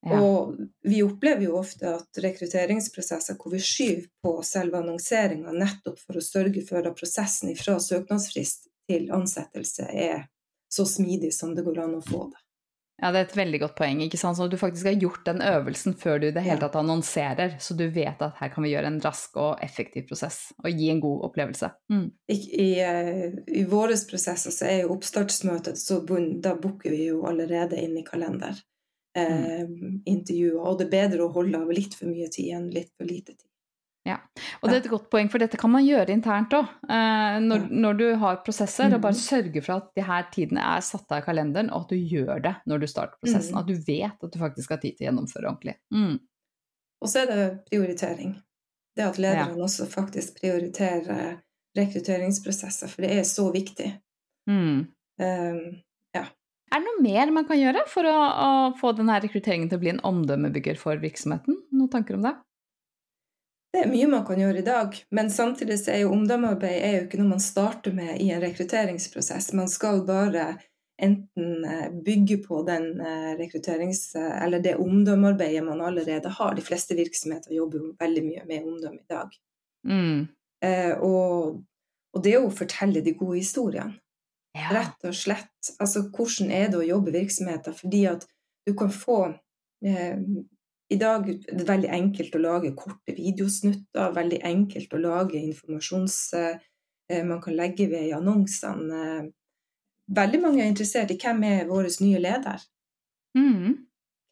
Ja. 0.06 0.20
Og 0.22 0.54
vi 0.86 1.00
opplever 1.02 1.48
jo 1.48 1.56
ofte 1.58 1.96
at 1.96 2.20
rekrutteringsprosesser 2.22 3.34
hvor 3.40 3.54
vi 3.56 3.58
skyver 3.64 4.04
på 4.22 4.36
selve 4.46 4.78
annonseringa 4.78 5.54
nettopp 5.56 5.98
for 5.98 6.20
å 6.20 6.22
sørge 6.22 6.62
for 6.68 6.86
at 6.86 6.98
prosessen 6.98 7.56
fra 7.58 7.78
søknadsfrist 7.82 8.68
til 8.88 9.10
ansettelse 9.14 9.90
er 9.92 10.26
så 10.72 10.86
smidig 10.88 11.32
som 11.34 11.54
det 11.54 11.64
går 11.66 11.84
an 11.84 11.98
å 11.98 12.02
få 12.04 12.26
det. 12.30 12.42
Ja, 12.96 13.10
det 13.12 13.18
er 13.18 13.26
et 13.26 13.36
veldig 13.36 13.58
godt 13.60 13.74
poeng. 13.76 13.98
ikke 14.00 14.16
sant? 14.16 14.38
Så 14.38 14.46
du 14.48 14.56
faktisk 14.56 14.88
har 14.88 14.96
gjort 14.96 15.26
den 15.26 15.42
øvelsen 15.44 15.94
før 16.00 16.20
du 16.20 16.30
i 16.30 16.32
det 16.32 16.44
hele 16.46 16.62
tatt 16.62 16.78
annonserer, 16.80 17.58
så 17.60 17.76
du 17.76 17.84
vet 17.92 18.22
at 18.24 18.38
her 18.40 18.48
kan 18.54 18.64
vi 18.64 18.70
gjøre 18.72 18.88
en 18.88 19.02
rask 19.04 19.36
og 19.36 19.60
effektiv 19.64 20.06
prosess 20.08 20.38
og 20.62 20.70
gi 20.70 20.88
en 20.90 21.02
god 21.04 21.26
opplevelse. 21.28 21.70
Mm. 21.92 22.06
I, 22.32 22.38
i, 22.62 22.68
eh, 22.80 23.36
i 23.60 23.66
våre 23.68 23.98
prosesser 24.08 24.54
så 24.54 24.68
er 24.70 24.80
jo 24.80 24.94
oppstartsmøtet 24.96 25.76
så 25.80 26.00
bunn, 26.08 26.38
da 26.40 26.54
booker 26.56 26.94
vi 26.94 27.10
jo 27.10 27.20
allerede 27.28 27.76
inn 27.82 27.98
i 28.00 28.06
kalender. 28.06 28.56
Eh, 29.16 29.60
mm. 29.68 30.00
intervjuer, 30.08 30.56
og 30.60 30.80
det 30.80 30.88
er 30.88 30.96
bedre 30.96 31.26
å 31.26 31.34
holde 31.36 31.60
av 31.60 31.70
litt 31.72 31.94
for 31.96 32.08
mye 32.08 32.32
tid 32.32 32.56
enn 32.56 32.72
litt 32.72 32.94
for 32.96 33.08
lite 33.08 33.36
tid. 33.36 33.48
Ja, 34.06 34.20
og 34.60 34.68
det 34.68 34.76
er 34.76 34.84
et 34.84 34.90
godt 34.92 35.08
poeng, 35.10 35.26
for 35.32 35.42
dette 35.42 35.58
kan 35.58 35.72
man 35.72 35.82
gjøre 35.82 36.14
internt 36.14 36.54
òg. 36.54 36.68
Eh, 36.86 37.38
når, 37.42 37.64
når, 37.74 37.98
du 37.98 38.04
har 38.22 38.38
prosesser, 38.46 38.92
og 38.94 39.02
bare 39.02 39.16
mm. 39.16 39.18
sørge 39.18 39.62
for 39.64 39.80
at 39.80 39.88
de 39.98 40.04
her 40.06 40.28
tidene 40.34 40.62
er 40.62 40.84
satt 40.86 41.10
av 41.10 41.24
i 41.24 41.26
kalenderen, 41.26 41.72
og 41.74 41.86
at 41.86 41.94
du 41.94 42.14
gjør 42.14 42.44
det 42.44 42.54
når 42.70 42.84
du 42.84 42.88
starter 42.90 43.18
prosessen. 43.18 43.56
Mm. 43.56 43.60
At 43.62 43.70
du 43.72 43.74
vet 43.88 44.26
at 44.28 44.32
du 44.36 44.38
faktisk 44.42 44.76
har 44.76 44.82
tid 44.84 44.94
til 44.94 45.06
å 45.06 45.08
gjennomføre 45.10 45.50
ordentlig. 45.50 45.74
Mm. 45.94 46.20
Og 47.02 47.12
så 47.12 47.24
er 47.24 47.32
det 47.32 47.48
prioritering. 47.66 48.36
Det 48.96 49.04
at 49.04 49.18
lederne 49.20 49.58
ja. 49.58 49.64
også 49.66 49.88
faktisk 49.90 50.38
prioriterer 50.38 51.40
rekrutteringsprosesser, 51.76 52.88
for 52.88 53.04
det 53.04 53.18
er 53.18 53.26
så 53.28 53.50
viktig. 53.52 53.90
Mm. 54.48 54.86
Um, 55.20 55.60
ja. 56.16 56.24
Er 56.72 56.82
det 56.82 56.86
noe 56.86 57.02
mer 57.04 57.34
man 57.34 57.46
kan 57.48 57.58
gjøre 57.60 57.84
for 57.90 58.08
å, 58.08 58.16
å 58.16 58.50
få 58.78 58.94
denne 58.96 59.18
rekrutteringen 59.22 59.68
til 59.70 59.78
å 59.78 59.82
bli 59.82 59.92
en 59.92 60.02
omdømmebygger 60.06 60.78
for 60.80 61.02
virksomheten? 61.02 61.58
Noen 61.74 61.92
tanker 61.92 62.16
om 62.16 62.24
det? 62.26 62.36
Det 63.76 63.82
er 63.84 63.90
mye 63.92 64.06
man 64.08 64.22
kan 64.24 64.38
gjøre 64.40 64.62
i 64.62 64.64
dag, 64.64 64.94
men 65.12 65.26
samtidig 65.28 65.76
er 65.92 65.98
jo 66.00 66.14
omdømmearbeid 66.14 66.76
er 66.80 66.94
jo 66.94 67.00
ikke 67.04 67.18
noe 67.20 67.34
man 67.34 67.42
starter 67.44 67.92
med 67.92 68.14
i 68.24 68.30
en 68.32 68.40
rekrutteringsprosess. 68.40 69.50
Man 69.58 69.68
skal 69.68 70.00
bare 70.08 70.46
enten 70.96 71.66
eh, 71.68 71.90
bygge 72.06 72.38
på 72.46 72.62
den 72.64 72.86
eh, 73.04 73.34
rekrutterings... 73.36 74.14
Eller 74.16 74.64
det 74.64 74.78
omdømmearbeidet 74.80 75.60
man 75.66 75.84
allerede 75.84 76.32
har. 76.38 76.56
De 76.56 76.64
fleste 76.64 76.96
virksomheter 76.96 77.52
jobber 77.52 77.82
jo 77.82 77.92
veldig 78.00 78.24
mye 78.24 78.46
med 78.48 78.64
omdømme 78.64 79.02
i 79.02 79.12
dag. 79.12 79.36
Mm. 79.92 80.24
Eh, 80.64 80.94
og, 81.04 81.60
og, 82.16 82.24
det 82.24 82.38
å 82.40 82.48
fortelle 82.48 83.04
de 83.04 83.12
gode 83.18 83.42
historiene. 83.42 84.00
Ja. 84.56 84.72
Rett 84.72 85.04
og 85.04 85.20
slett. 85.20 85.52
Altså, 85.76 86.06
hvordan 86.16 86.48
er 86.48 86.72
det 86.72 86.80
å 86.80 86.88
jobbe 86.94 87.12
i 87.12 87.18
virksomheter? 87.18 87.76
Fordi 87.76 88.06
at 88.08 88.24
du 88.64 88.72
kan 88.78 88.88
få 88.88 89.20
eh, 89.84 90.16
i 90.92 90.98
dag 91.00 91.26
er 91.30 91.58
det 91.58 91.66
veldig 91.66 91.90
enkelt 91.90 92.36
å 92.36 92.42
lage 92.42 92.74
korte 92.78 93.14
videosnutter, 93.16 94.14
veldig 94.16 94.40
enkelt 94.54 94.94
å 94.94 95.02
lage 95.02 95.42
informasjons... 95.42 96.20
Eh, 96.38 96.56
man 97.22 97.38
kan 97.38 97.54
legge 97.54 97.84
ved 97.86 98.08
i 98.08 98.14
annonsene. 98.16 99.28
Veldig 100.10 100.40
mange 100.42 100.64
er 100.64 100.72
interessert 100.72 101.12
i 101.14 101.18
hvem 101.22 101.44
er 101.46 101.68
vår 101.68 101.86
nye 102.02 102.18
leder. 102.18 102.64
Mm. 103.38 103.76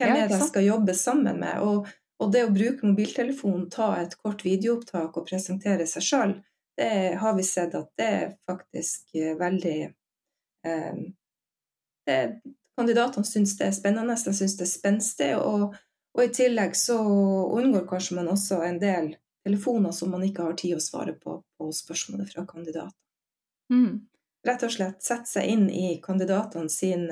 Hvem 0.01 0.11
ja, 0.11 0.17
er 0.17 0.27
det 0.27 0.41
jeg 0.41 0.49
skal 0.49 0.67
jobbe 0.67 0.97
sammen 0.99 1.39
med? 1.39 1.61
Og, 1.63 1.87
og, 2.19 2.33
det 2.35 2.43
å 2.47 2.51
bruke 2.55 2.89
mobiltelefonen, 2.89 3.69
ta 3.71 3.93
et 4.01 4.17
kort 4.19 4.43
videoopptak 4.43 5.15
og 5.15 5.29
presentere 5.29 5.87
seg 5.87 6.07
sjøl, 6.09 6.35
det 6.75 6.91
har 7.23 7.39
vi 7.39 7.47
sett 7.47 7.75
at 7.79 7.93
det 7.99 8.11
er 8.11 8.29
faktisk 8.51 9.15
eh, 9.15 9.37
veldig 9.39 9.79
eh, 10.67 11.03
det, 12.11 12.21
Kandidatene 12.75 13.23
syns 13.23 13.53
det 13.55 13.69
er 13.69 13.77
spennende, 13.77 14.17
de 14.19 14.33
syns 14.35 14.57
det 14.59 14.67
er 14.67 14.73
spenstig. 14.73 15.35
og 15.39 15.77
og 16.15 16.25
i 16.25 16.31
tillegg 16.35 16.77
så 16.79 16.97
unngår 17.59 17.87
kanskje 17.91 18.19
man 18.21 18.31
også 18.31 18.61
en 18.63 18.79
del 18.83 19.15
telefoner 19.45 19.93
som 19.93 20.13
man 20.15 20.25
ikke 20.25 20.47
har 20.47 20.57
tid 20.59 20.77
å 20.77 20.83
svare 20.83 21.17
på 21.19 21.41
på 21.59 21.71
spørsmålet 21.73 22.33
fra 22.33 22.47
kandidater. 22.47 22.97
Mm. 23.73 24.07
Rett 24.45 24.63
og 24.67 24.73
slett 24.75 25.01
sette 25.03 25.31
seg 25.31 25.49
inn 25.49 25.69
i 25.73 25.95
kandidatene 26.05 26.69
sin, 26.69 27.07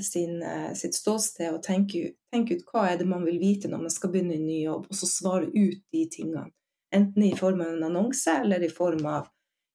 sin, 0.00 0.38
sitt 0.74 0.96
ståsted 0.96 1.50
og 1.52 1.60
tenke, 1.62 2.14
tenke, 2.32 2.56
ut 2.56 2.70
hva 2.72 2.86
er 2.88 2.96
det 3.00 3.08
man 3.08 3.26
vil 3.26 3.36
vite 3.42 3.68
når 3.68 3.82
man 3.84 3.92
skal 3.92 4.12
begynne 4.14 4.38
en 4.38 4.46
ny 4.46 4.62
jobb, 4.62 4.86
og 4.88 4.96
så 4.96 5.08
svare 5.10 5.50
ut 5.52 5.82
de 5.92 6.06
tingene. 6.08 6.46
Enten 6.94 7.26
i 7.26 7.34
form 7.36 7.60
av 7.60 7.74
en 7.74 7.84
annonse 7.90 8.32
eller 8.40 8.64
i 8.64 8.72
form 8.72 9.04
av 9.06 9.28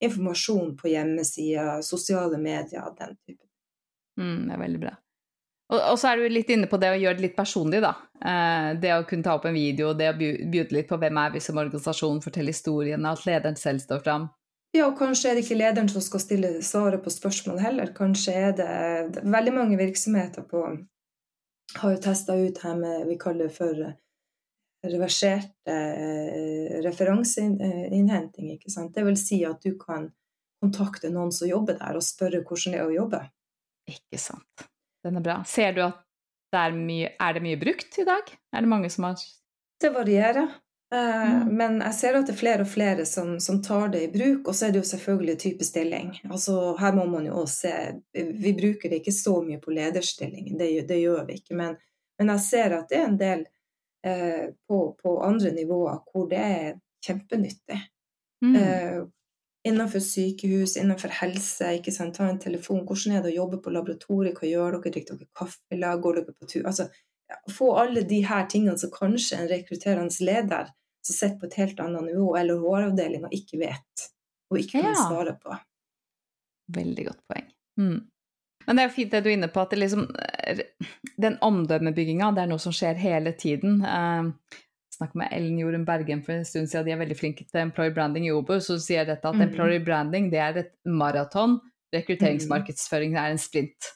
informasjon 0.03 0.73
på 0.79 0.89
hjemmesider, 0.91 1.85
sosiale 1.85 2.41
medier, 2.41 2.89
den 2.97 3.13
type. 3.21 3.45
Mm, 4.19 4.47
det 4.47 4.57
er 4.57 4.63
veldig 4.65 4.81
bra. 4.81 4.95
Og, 5.73 5.79
og, 5.79 5.95
så 5.97 6.11
er 6.11 6.21
du 6.21 6.29
litt 6.29 6.49
inne 6.53 6.69
på 6.69 6.77
det 6.77 6.91
å 6.93 6.97
gjøre 6.99 7.17
det 7.17 7.25
litt 7.25 7.37
personlig, 7.37 7.81
da. 7.81 7.95
Eh, 8.21 8.71
det 8.81 8.91
å 8.93 9.05
kunne 9.09 9.25
ta 9.25 9.33
opp 9.37 9.47
en 9.49 9.57
video, 9.57 9.95
det 9.97 10.11
å 10.11 10.17
bjude 10.17 10.75
litt 10.77 10.89
på 10.89 10.99
hvem 11.01 11.17
er 11.23 11.33
vi 11.33 11.41
som 11.41 11.57
organisasjon, 11.57 12.21
fortelle 12.21 12.53
historiene, 12.53 13.11
at 13.11 13.25
lederen 13.25 13.57
selv 13.57 13.81
står 13.81 14.03
fram. 14.05 14.27
Ja, 14.75 14.89
og 14.89 14.97
kanskje 14.99 15.31
er 15.31 15.37
det 15.37 15.45
ikke 15.45 15.57
lederen 15.57 15.89
som 15.89 16.03
skal 16.03 16.21
stille 16.21 16.51
svaret 16.65 17.01
på 17.01 17.13
spørsmål 17.13 17.61
heller. 17.63 17.93
Kanskje 17.95 18.33
er 18.35 18.57
det 18.57 19.23
veldig 19.23 19.53
mange 19.55 19.79
virksomheter 19.79 20.45
på 20.49 20.65
har 21.75 21.91
jo 21.91 22.01
testa 22.01 22.35
ut 22.37 22.59
her 22.63 22.75
med 22.79 23.07
vi 23.09 23.17
kaller 23.19 23.49
det 23.49 23.55
for 23.55 23.79
reverserte 24.85 25.73
eh, 25.73 26.75
referanseinnhenting. 26.85 28.51
ikke 28.53 28.71
sant? 28.71 28.93
Det 28.93 29.05
vil 29.07 29.17
si 29.19 29.41
at 29.47 29.63
du 29.63 29.73
kan 29.79 30.11
kontakte 30.61 31.09
noen 31.13 31.33
som 31.35 31.49
jobber 31.49 31.79
der, 31.79 31.97
og 31.97 32.05
spørre 32.05 32.43
hvordan 32.45 32.75
det 32.75 32.81
er 32.81 32.87
å 32.87 32.95
jobbe. 32.95 33.21
Ikke 33.91 34.21
sant. 34.21 34.67
Den 35.05 35.19
er 35.19 35.25
bra. 35.25 35.39
Ser 35.45 35.73
du 35.75 35.83
at 35.85 36.01
det 36.53 36.61
er 36.61 36.77
mye 36.77 37.09
Er 37.21 37.35
det 37.35 37.41
mye 37.45 37.57
brukt 37.61 37.97
i 38.01 38.05
dag? 38.07 38.29
Er 38.55 38.63
det 38.65 38.71
mange 38.71 38.89
som 38.89 39.09
har 39.09 39.19
Det 39.81 39.91
varierer. 39.93 40.47
Eh, 40.93 41.41
mm. 41.41 41.55
Men 41.57 41.79
jeg 41.81 41.93
ser 41.97 42.17
at 42.17 42.27
det 42.27 42.35
er 42.35 42.39
flere 42.39 42.65
og 42.65 42.69
flere 42.69 43.05
som, 43.09 43.35
som, 43.39 43.61
tar 43.63 43.89
det 43.93 44.03
i 44.05 44.11
bruk. 44.13 44.47
Og 44.47 44.55
så 44.55 44.67
er 44.67 44.75
det 44.75 44.83
jo 44.83 44.89
selvfølgelig 44.89 45.37
type 45.41 45.67
stilling. 45.67 46.13
Altså, 46.29 46.75
her 46.79 46.95
må 46.95 47.05
man 47.09 47.25
jo 47.27 47.41
også 47.41 47.67
se 47.67 48.21
Vi 48.41 48.53
bruker 48.57 48.89
det 48.89 49.01
ikke 49.01 49.15
så 49.15 49.39
mye 49.43 49.59
på 49.61 49.73
lederstilling, 49.75 50.53
det, 50.57 50.69
det 50.89 51.01
gjør 51.01 51.25
vi 51.27 51.39
ikke. 51.41 51.57
Men, 51.57 51.75
men, 52.19 52.31
jeg 52.35 52.45
ser 52.47 52.77
at 52.79 52.89
det 52.89 53.01
er 53.01 53.09
en 53.09 53.19
del 53.19 53.43
eh, 54.05 54.47
på, 54.67 54.79
på, 55.01 55.17
andre 55.25 55.51
nivåer 55.55 55.99
hvor 56.11 56.29
det 56.31 56.41
er 56.41 56.79
kjempenyttig. 57.05 57.81
Mm. 58.45 58.55
Eh, 58.55 59.01
innenfor 59.65 59.99
sykehus, 60.03 60.77
innenfor 60.77 61.13
helse. 61.21 61.73
ikke 61.79 61.93
sant? 61.93 62.15
Ta 62.17 62.29
en 62.29 62.39
telefon. 62.41 62.85
Hvordan 62.85 63.17
er 63.17 63.25
det 63.25 63.33
å 63.33 63.39
jobbe 63.41 63.61
på 63.63 63.73
laboratoriet? 63.73 64.37
Hva 64.37 64.49
gjør 64.49 64.77
dere? 64.77 64.93
Drikker 64.93 65.19
dere 65.19 65.29
kaffe? 65.41 65.79
Går 66.05 66.19
dere 66.19 66.35
på 66.35 66.49
tur? 66.51 66.65
Altså, 66.69 66.87
få 67.51 67.71
alle 67.81 68.05
de 68.05 68.21
her 68.25 68.45
tingene 68.51 68.77
som 68.77 68.93
kanskje 68.93 69.39
en 69.39 69.49
rekrutterende 69.49 70.25
leder 70.25 70.69
som 71.05 71.13
sitter 71.13 71.39
på 71.39 71.49
et 71.49 71.57
helt 71.61 71.79
annet 71.79 72.07
nivå, 72.09 72.27
eller 72.37 72.61
HR-avdelinga 72.61 73.29
ikke 73.33 73.59
vet, 73.61 74.05
og 74.49 74.57
ikke 74.61 74.81
kan 74.81 74.89
ja. 74.89 74.97
svare 74.97 75.35
på. 75.37 75.57
Veldig 76.73 77.05
godt 77.05 77.21
poeng. 77.29 77.49
Mm. 77.77 77.99
Men 78.65 78.77
det 78.77 78.81
er 78.81 78.89
jo 78.89 78.95
fint 78.95 79.11
det 79.13 79.21
du 79.21 79.29
er 79.29 79.35
inne 79.37 79.49
på, 79.53 79.61
at 79.61 79.75
liksom, 79.77 80.07
den 81.21 81.37
omdømmebygginga 81.45 82.31
det 82.33 82.45
er 82.45 82.49
noe 82.49 82.63
som 82.63 82.73
skjer 82.73 82.97
hele 82.97 83.35
tiden. 83.37 83.83
Uh, 83.85 84.31
snakket 84.95 85.19
med 85.21 85.33
Ellen 85.35 85.59
Jorunn 85.59 85.85
Bergen 85.87 86.23
for 86.25 86.35
en 86.35 86.47
stund 86.47 86.71
siden, 86.71 86.87
de 86.87 86.95
er 86.95 87.01
veldig 87.01 87.17
flinke 87.19 87.45
til 87.47 87.61
employer 87.61 87.93
branding 87.95 88.27
i 88.29 88.33
Obo, 88.35 88.59
så 88.63 88.79
sier 88.81 89.07
dette 89.07 89.27
at 89.27 89.37
mm. 89.37 89.45
employer 89.49 89.83
branding 89.85 90.31
det 90.33 90.41
er 90.41 90.61
et 90.63 90.73
maraton, 90.87 91.59
rekrutteringsmarkedsføring 91.95 93.15
er 93.19 93.33
en 93.33 93.41
sprint. 93.41 93.91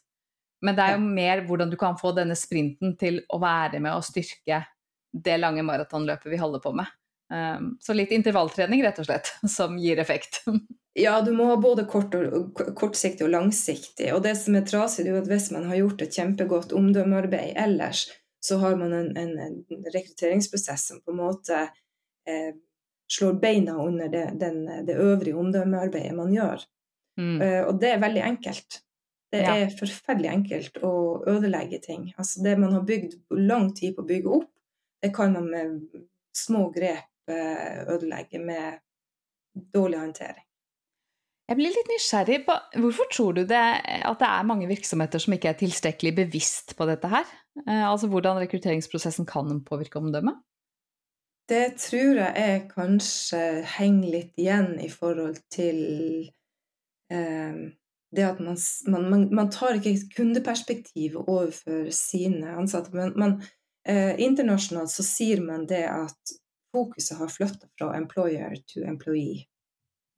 Men 0.65 0.75
det 0.75 0.85
er 0.85 0.97
jo 0.97 1.03
mer 1.03 1.43
hvordan 1.47 1.71
du 1.71 1.77
kan 1.79 1.97
få 1.99 2.11
denne 2.15 2.35
sprinten 2.35 2.95
til 2.99 3.21
å 3.31 3.39
være 3.41 3.79
med 3.79 3.95
og 3.95 4.05
styrke 4.07 4.63
det 5.09 5.37
lange 5.39 5.63
maratonløpet 5.65 6.31
vi 6.31 6.39
holder 6.41 6.63
på 6.63 6.73
med. 6.77 6.89
Um, 7.29 7.75
så 7.81 7.93
litt 7.93 8.11
intervalltrening, 8.13 8.81
rett 8.83 8.99
og 9.01 9.05
slett, 9.05 9.31
som 9.57 9.79
gir 9.79 10.01
effekt. 10.01 10.43
Ja, 10.99 11.19
du 11.23 11.29
må 11.31 11.45
ha 11.47 11.53
både 11.55 11.85
kort 11.87 12.15
og, 12.17 12.57
kortsiktig 12.75 13.23
og 13.23 13.29
langsiktig. 13.31 14.09
Og 14.11 14.23
det 14.25 14.33
som 14.35 14.57
er 14.57 14.65
trasig, 14.67 15.05
er 15.07 15.19
at 15.21 15.29
hvis 15.29 15.45
man 15.53 15.67
har 15.69 15.77
gjort 15.77 16.01
et 16.03 16.17
kjempegodt 16.17 16.73
omdømmearbeid 16.75 17.53
ellers, 17.61 18.01
så 18.39 18.57
har 18.57 18.75
man 18.79 18.93
en, 18.93 19.17
en, 19.17 19.39
en 19.39 19.85
rekrutteringsprosess 19.93 20.87
som 20.87 21.01
på 21.01 21.11
en 21.11 21.19
måte 21.19 21.61
eh, 22.27 22.51
slår 23.11 23.39
beina 23.41 23.77
under 23.83 24.09
det, 24.09 24.25
den, 24.39 24.65
det 24.85 24.95
øvrige 24.95 25.35
omdømmearbeidet 25.35 26.15
man 26.15 26.33
gjør. 26.33 26.63
Mm. 27.19 27.41
Eh, 27.41 27.63
og 27.65 27.79
det 27.81 27.93
er 27.93 28.03
veldig 28.03 28.21
enkelt. 28.21 28.81
Det 29.29 29.41
ja. 29.43 29.55
er 29.61 29.73
forferdelig 29.77 30.29
enkelt 30.31 30.79
å 30.85 30.93
ødelegge 31.29 31.81
ting. 31.83 32.09
Altså 32.17 32.43
det 32.45 32.55
man 32.57 32.73
har 32.73 32.85
bygd 32.87 33.17
lang 33.37 33.69
tid 33.77 33.95
på 33.97 34.05
å 34.05 34.09
bygge 34.09 34.35
opp, 34.39 34.51
det 35.03 35.11
kan 35.15 35.35
man 35.35 35.49
med 35.51 36.05
små 36.35 36.69
grep 36.73 37.31
eh, 37.31 37.83
ødelegge 37.87 38.41
med 38.41 38.79
dårlig 39.73 39.99
håndtering. 39.99 40.45
Jeg 41.49 41.57
blir 41.57 41.73
litt 41.73 41.87
nysgjerrig 41.89 42.43
på 42.45 42.55
hvorfor 42.83 43.07
tror 43.09 43.33
du 43.39 43.41
det 43.49 43.63
at 44.05 44.19
det 44.21 44.27
er 44.27 44.45
mange 44.45 44.67
virksomheter 44.69 45.21
som 45.23 45.33
ikke 45.33 45.49
er 45.49 45.57
tilstrekkelig 45.57 46.11
bevisst 46.19 46.75
på 46.77 46.85
dette 46.85 47.09
her? 47.09 47.25
Eh, 47.65 47.85
altså 47.87 48.09
hvordan 48.11 48.37
rekrutteringsprosessen 48.43 49.25
kan 49.29 49.63
påvirke 49.65 49.97
omdømmet? 49.97 50.37
Det 51.49 51.73
tror 51.81 52.19
jeg 52.21 52.33
er 52.37 52.67
kanskje 52.69 53.41
henger 53.79 54.11
litt 54.13 54.37
igjen 54.37 54.75
i 54.85 54.91
forhold 54.93 55.39
til 55.49 55.79
eh, 57.09 57.57
det 58.13 58.25
at 58.27 58.43
man, 58.45 58.57
man, 59.09 59.25
man, 59.33 59.49
tar 59.49 59.79
ikke 59.79 59.95
kundeperspektiv 60.19 61.17
overfor 61.23 61.89
sine 61.93 62.53
ansatte. 62.61 62.93
Men 62.93 63.17
man, 63.17 63.35
eh, 63.89 64.13
internasjonalt 64.21 64.93
så 64.93 65.05
sier 65.05 65.41
man 65.41 65.65
det 65.69 65.87
at 65.89 66.37
fokuset 66.75 67.17
har 67.17 67.33
flytta 67.33 67.73
fra 67.73 67.95
employer 67.97 68.53
to 68.69 68.85
employee. 68.85 69.47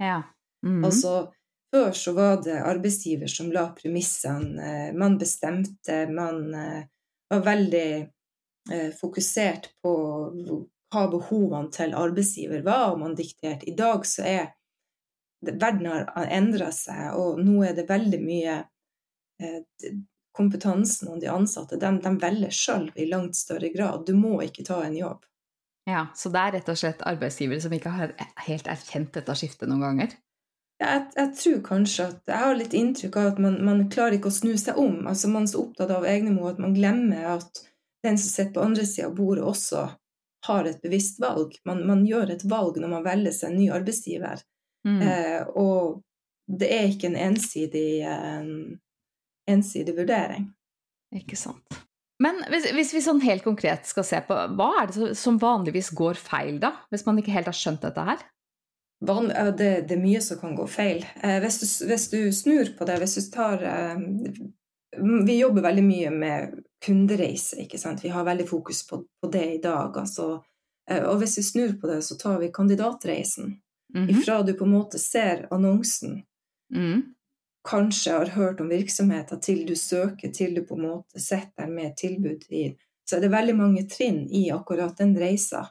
Ja. 0.03 0.21
Mm. 0.65 0.83
Altså 0.85 1.31
før 1.71 1.91
så 1.91 2.13
var 2.13 2.41
det 2.43 2.59
arbeidsgiver 2.59 3.31
som 3.31 3.51
la 3.51 3.69
premissene. 3.75 4.67
Eh, 4.67 4.93
man 4.97 5.17
bestemte, 5.17 6.05
man 6.11 6.53
eh, 6.53 6.83
var 7.31 7.45
veldig 7.45 7.87
eh, 8.71 8.89
fokusert 8.99 9.71
på 9.83 9.93
hva 10.91 11.05
behovene 11.11 11.71
til 11.71 11.95
arbeidsgiver 11.95 12.65
var, 12.67 12.91
og 12.91 12.99
man 13.05 13.15
dikterte. 13.15 13.69
I 13.71 13.75
dag 13.77 14.05
så 14.07 14.27
er 14.27 14.49
verden 15.41 15.87
har 15.87 16.27
endra 16.29 16.69
seg, 16.75 17.15
og 17.17 17.39
nå 17.41 17.63
er 17.65 17.77
det 17.77 17.89
veldig 17.89 18.21
mye 18.23 18.61
Kompetansen 20.37 21.09
og 21.09 21.17
de 21.19 21.27
ansatte 21.27 21.79
de, 21.81 21.87
de 22.03 22.11
velger 22.21 22.53
sjøl 22.53 22.85
i 22.93 23.07
langt 23.09 23.35
større 23.35 23.71
grad. 23.73 24.05
Du 24.05 24.13
må 24.13 24.35
ikke 24.45 24.63
ta 24.63 24.77
en 24.85 24.93
jobb. 24.95 25.25
Ja, 25.89 26.05
Så 26.15 26.29
det 26.29 26.43
er 26.43 26.53
rett 26.55 26.69
og 26.69 26.77
slett 26.77 27.01
arbeidsgivere 27.09 27.63
som 27.63 27.73
ikke 27.73 27.91
har 27.95 28.13
helt 28.45 28.69
erkjent 28.69 29.17
dette 29.17 29.35
skiftet 29.35 29.71
noen 29.71 29.81
ganger? 29.81 30.13
Jeg, 30.81 31.01
jeg, 31.13 31.29
tror 31.37 31.57
kanskje 31.65 32.05
at 32.09 32.29
jeg 32.31 32.41
har 32.41 32.55
litt 32.57 32.73
inntrykk 32.73 33.17
av 33.21 33.27
at 33.33 33.41
man, 33.43 33.59
man 33.65 33.83
klarer 33.93 34.17
ikke 34.17 34.31
å 34.31 34.33
snu 34.33 34.55
seg 34.57 34.79
om. 34.81 35.03
Altså 35.09 35.29
Man 35.29 35.45
er 35.45 35.51
så 35.51 35.61
opptatt 35.61 35.91
av 35.93 36.07
egne 36.09 36.33
mål 36.33 36.55
at 36.55 36.61
man 36.63 36.73
glemmer 36.77 37.27
at 37.35 37.61
den 38.01 38.17
som 38.17 38.31
sitter 38.31 38.55
på 38.55 38.63
andre 38.65 38.85
sida 38.89 39.11
av 39.11 39.17
bordet, 39.19 39.43
også 39.45 39.83
har 40.47 40.65
et 40.65 40.81
bevisst 40.81 41.19
valg. 41.21 41.53
Man, 41.69 41.83
man, 41.85 42.01
gjør 42.07 42.33
et 42.33 42.45
valg 42.49 42.79
når 42.81 42.95
man 42.95 43.05
velger 43.05 43.35
seg 43.35 43.51
en 43.51 43.59
ny 43.59 43.67
arbeidsgiver. 43.75 44.41
Mm. 44.87 45.01
Eh, 45.05 45.43
og 45.61 46.01
det 46.49 46.71
er 46.73 46.89
ikke 46.89 47.11
en 47.11 47.19
ensidig, 47.29 48.01
um, 48.09 48.73
ensidig 49.49 49.93
vurdering. 49.99 50.49
Ikke 51.13 51.37
sant. 51.37 51.77
Men 52.21 52.41
hvis, 52.49 52.67
hvis, 52.73 52.91
vi 52.93 53.01
sånn 53.05 53.21
helt 53.23 53.45
konkret 53.45 53.87
skal 53.89 54.05
se 54.05 54.19
på, 54.25 54.35
hva 54.57 54.69
er 54.81 54.89
det 54.89 55.13
som 55.17 55.39
vanligvis 55.41 55.91
går 55.97 56.19
feil, 56.21 56.59
da? 56.61 56.73
Hvis 56.93 57.05
man 57.07 57.21
ikke 57.21 57.33
helt 57.33 57.49
har 57.49 57.57
skjønt 57.57 57.85
dette 57.85 58.05
her? 58.05 58.25
Det, 59.01 59.57
det, 59.57 59.93
er 59.93 60.01
mye 60.01 60.21
som 60.21 60.37
kan 60.37 60.55
gå 60.55 60.67
feil. 60.69 61.05
Eh, 61.23 61.39
hvis, 61.41 61.59
du, 61.59 61.85
hvis, 61.89 62.09
du, 62.09 62.31
snur 62.31 62.73
på 62.77 62.85
det, 62.85 62.99
hvis 63.01 63.15
du 63.17 63.31
tar 63.33 63.63
eh, 63.65 64.03
Vi 65.25 65.37
jobber 65.39 65.61
veldig 65.61 65.83
mye 65.83 66.11
med 66.11 66.59
kundereise, 66.85 67.63
ikke 67.63 67.79
sant. 67.81 68.03
Vi 68.03 68.11
har 68.13 68.27
veldig 68.27 68.45
fokus 68.49 68.83
på, 68.87 69.01
på 69.21 69.29
det 69.33 69.45
i 69.55 69.61
dag. 69.63 69.97
Altså, 69.97 70.43
eh, 70.89 71.01
og 71.01 71.17
hvis 71.21 71.39
vi 71.39 71.45
snur 71.47 71.73
på 71.81 71.89
det, 71.89 72.01
så 72.05 72.17
tar 72.19 72.37
vi 72.39 72.51
kandidatreisen. 72.53 73.55
Mm 73.93 74.07
-hmm. 74.07 74.11
Ifra 74.11 74.43
du 74.43 74.53
på 74.53 74.63
en 74.63 74.71
måte 74.71 74.99
ser 74.99 75.47
annonsen, 75.51 76.21
mm. 76.73 77.01
kanskje 77.69 78.11
har 78.11 78.25
hørt 78.25 78.61
om 78.61 78.69
virksomheter, 78.69 79.35
til 79.35 79.67
du 79.67 79.75
søker, 79.75 80.31
til 80.31 80.55
du 80.55 80.65
på 80.65 80.75
en 80.75 80.81
måte 80.81 81.19
sitter 81.19 81.67
med 81.67 81.97
tilbud 81.97 82.41
i 82.49 82.77
Så 83.09 83.15
er 83.15 83.21
det 83.21 83.31
veldig 83.31 83.55
mange 83.55 83.83
trinn 83.83 84.29
i 84.29 84.51
akkurat 84.51 84.97
den 84.97 85.19
reisa 85.19 85.67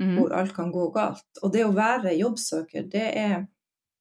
mm. 0.00 0.14
hvor 0.16 0.32
alt 0.36 0.54
kan 0.56 0.72
gå 0.72 0.88
galt. 0.94 1.28
Og 1.42 1.52
det 1.54 1.64
å 1.66 1.74
være 1.76 2.16
jobbsøker, 2.18 2.88
det 2.92 3.08
er 3.20 3.36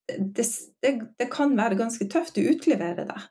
det, 0.10 0.46
det, 0.82 0.94
det 1.20 1.28
kan 1.32 1.54
være 1.58 1.78
ganske 1.78 2.08
tøft. 2.10 2.36
Du 2.36 2.50
utleverer 2.50 3.06
deg. 3.10 3.28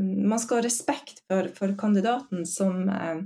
Man 0.00 0.40
skal 0.40 0.58
ha 0.58 0.64
respekt 0.64 1.20
for, 1.28 1.50
for 1.54 1.74
kandidaten 1.78 2.46
som 2.48 2.88
eh, 2.88 3.20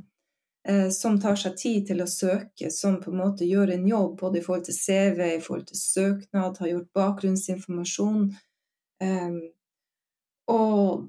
eh, 0.68 0.88
som 0.90 1.20
tar 1.22 1.38
seg 1.40 1.56
tid 1.56 1.86
til 1.90 2.02
å 2.02 2.08
søke, 2.10 2.70
som 2.74 2.98
på 3.00 3.12
en 3.12 3.20
måte 3.22 3.46
gjør 3.48 3.72
en 3.76 3.86
jobb 3.88 4.16
både 4.20 4.40
i 4.40 4.44
forhold 4.44 4.66
til 4.68 4.76
CV, 4.76 5.22
i 5.36 5.42
forhold 5.42 5.68
til 5.70 5.80
søknad, 5.80 6.58
har 6.58 6.72
gjort 6.72 6.90
bakgrunnsinformasjon. 6.98 8.26
Um, 9.04 9.40
og 10.50 11.06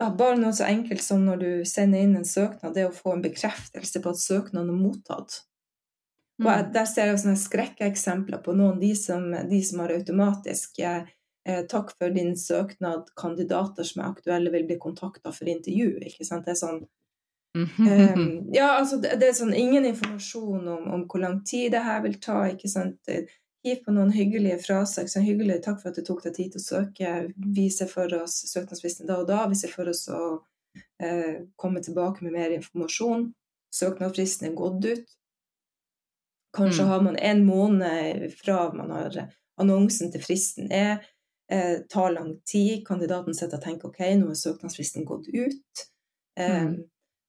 ja, 0.00 0.08
bare 0.16 0.38
noe 0.38 0.54
så 0.56 0.68
enkelt 0.68 1.02
som 1.04 1.26
når 1.26 1.42
du 1.42 1.50
sender 1.68 2.04
inn 2.04 2.16
en 2.20 2.28
søknad, 2.28 2.74
det 2.76 2.86
å 2.88 2.94
få 2.94 3.16
en 3.16 3.24
bekreftelse 3.24 4.00
på 4.00 4.14
at 4.14 4.22
søknaden 4.22 4.72
er 4.72 4.78
mottatt. 4.78 5.42
Mm. 6.40 6.46
Og 6.46 6.70
der 6.72 6.86
ser 6.88 7.10
jeg 7.10 7.20
sånne 7.20 7.40
skrekkeksempler 7.40 8.40
på 8.44 8.54
noen 8.56 8.78
de 8.80 8.94
som, 8.96 9.26
de 9.50 9.58
som 9.66 9.82
har 9.84 9.92
automatisk 9.96 10.80
eh, 10.84 11.02
Takk 11.68 11.94
for 11.96 12.12
din 12.14 12.34
søknad, 12.36 13.08
kandidater 13.16 13.86
som 13.88 14.02
er 14.02 14.10
aktuelle, 14.10 14.52
vil 14.52 14.66
bli 14.68 14.76
kontakta 14.78 15.32
for 15.34 15.48
intervju. 15.48 15.96
ikke 16.06 16.24
sant? 16.24 16.44
Det 16.46 16.52
er 16.52 16.58
sånn 16.60 16.82
um, 17.56 18.26
ja, 18.52 18.68
altså 18.76 19.00
det, 19.00 19.16
det, 19.18 19.30
er 19.30 19.38
sånn 19.38 19.54
ingen 19.56 19.88
informasjon 19.88 20.68
om, 20.68 20.84
om, 20.92 21.06
hvor 21.10 21.24
lang 21.24 21.40
tid 21.48 21.72
det 21.74 21.80
her 21.86 22.04
vil 22.04 22.18
ta. 22.22 22.42
ikke 22.52 22.70
sant? 22.70 23.10
Hiv 23.66 23.80
på 23.84 23.96
noen 23.96 24.12
hyggelige 24.14 24.60
fraser. 24.62 25.08
Sånn, 25.10 25.26
hyggelig, 25.26 25.62
takk 25.64 25.80
for 25.80 25.90
at 25.90 25.98
du 25.98 26.04
tok 26.06 26.22
deg 26.28 26.36
tid 26.36 26.54
til 26.54 26.62
å 26.62 26.66
søke. 26.68 27.14
Vi 27.56 27.66
ser 27.72 27.90
for 27.90 28.20
oss 28.20 28.38
søknadsfristen 28.52 29.08
da 29.08 29.18
og 29.24 29.28
da. 29.32 29.42
Vi 29.50 29.58
ser 29.58 29.72
for 29.74 29.90
oss 29.90 30.06
å 30.12 30.22
eh, 31.02 31.40
komme 31.60 31.82
tilbake 31.84 32.24
med 32.24 32.36
mer 32.36 32.54
informasjon. 32.56 33.30
Søknadsfristen 33.74 34.52
er 34.52 34.60
gått 34.60 34.86
ut. 34.92 35.16
Kanskje 36.56 36.82
mm. 36.82 36.90
har 36.90 37.02
man 37.06 37.16
en 37.16 37.44
måned 37.46 38.32
fra 38.40 38.72
man 38.74 38.90
har 38.90 39.18
annonsen 39.60 40.12
til 40.12 40.22
fristen 40.24 40.70
er. 40.72 41.04
Eh, 41.50 41.78
tar 41.88 42.12
lang 42.14 42.36
tid. 42.46 42.86
Kandidaten 42.86 43.34
sitter 43.34 43.58
og 43.58 43.64
tenker 43.64 43.90
ok, 43.90 44.00
nå 44.20 44.30
er 44.30 44.38
søknadsfristen 44.38 45.06
gått 45.08 45.28
ut. 45.34 45.84
Eh, 46.38 46.62
mm. 46.66 46.76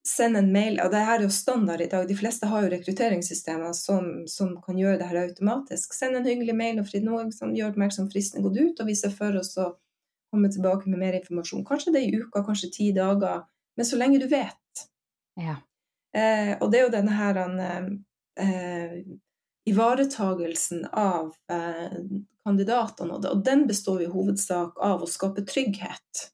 send 0.07 0.37
en 0.37 0.51
mail. 0.53 0.79
Og 0.83 0.91
det 0.93 1.03
her 1.07 1.19
er 1.19 1.25
jo 1.25 1.33
standard 1.33 1.81
i 1.81 1.89
dag. 1.91 2.07
De 2.07 2.17
fleste 2.17 2.49
har 2.49 2.65
jo 2.65 2.73
rekrutteringssystemer 2.73 3.73
som, 3.77 4.11
som 4.29 4.53
kan 4.61 4.77
gjøre 4.77 4.99
det 5.01 5.09
her 5.09 5.23
automatisk. 5.23 5.95
Send 5.97 6.19
en 6.19 6.27
hyggelig 6.27 6.57
mail 6.57 6.81
og 6.81 6.89
frid 6.89 7.07
noe 7.07 7.27
som 7.35 7.55
gjør 7.57 7.73
oppmerksom 7.73 8.11
fristen 8.13 8.41
er 8.41 8.47
gått 8.47 8.61
ut, 8.61 8.83
og 8.83 8.91
vi 8.91 8.97
ser 8.97 9.15
for 9.15 9.41
oss 9.41 9.55
å 9.61 9.71
komme 10.31 10.51
tilbake 10.53 10.89
med 10.89 11.01
mer 11.01 11.17
informasjon. 11.17 11.65
Kanskje 11.67 11.95
det 11.95 12.03
er 12.03 12.07
i 12.07 12.21
uka, 12.21 12.45
kanskje 12.45 12.71
ti 12.77 12.91
dager, 12.95 13.43
men 13.77 13.87
så 13.87 13.97
lenge 13.99 14.21
du 14.21 14.29
vet. 14.31 14.85
Ja. 15.41 15.57
Eh, 16.15 16.53
og 16.59 16.71
det 16.71 16.79
er 16.79 16.85
jo 16.85 16.93
denne 16.93 17.17
her 17.17 17.41
eh, 18.39 19.01
ivaretagelsen 19.65 20.85
av 20.91 21.33
eh, 21.51 21.97
kandidatene, 22.45 23.19
og 23.19 23.43
den 23.45 23.67
består 23.69 24.01
i 24.01 24.09
hovedsak 24.11 24.79
av 24.81 25.03
å 25.03 25.09
skape 25.09 25.45
trygghet. 25.47 26.27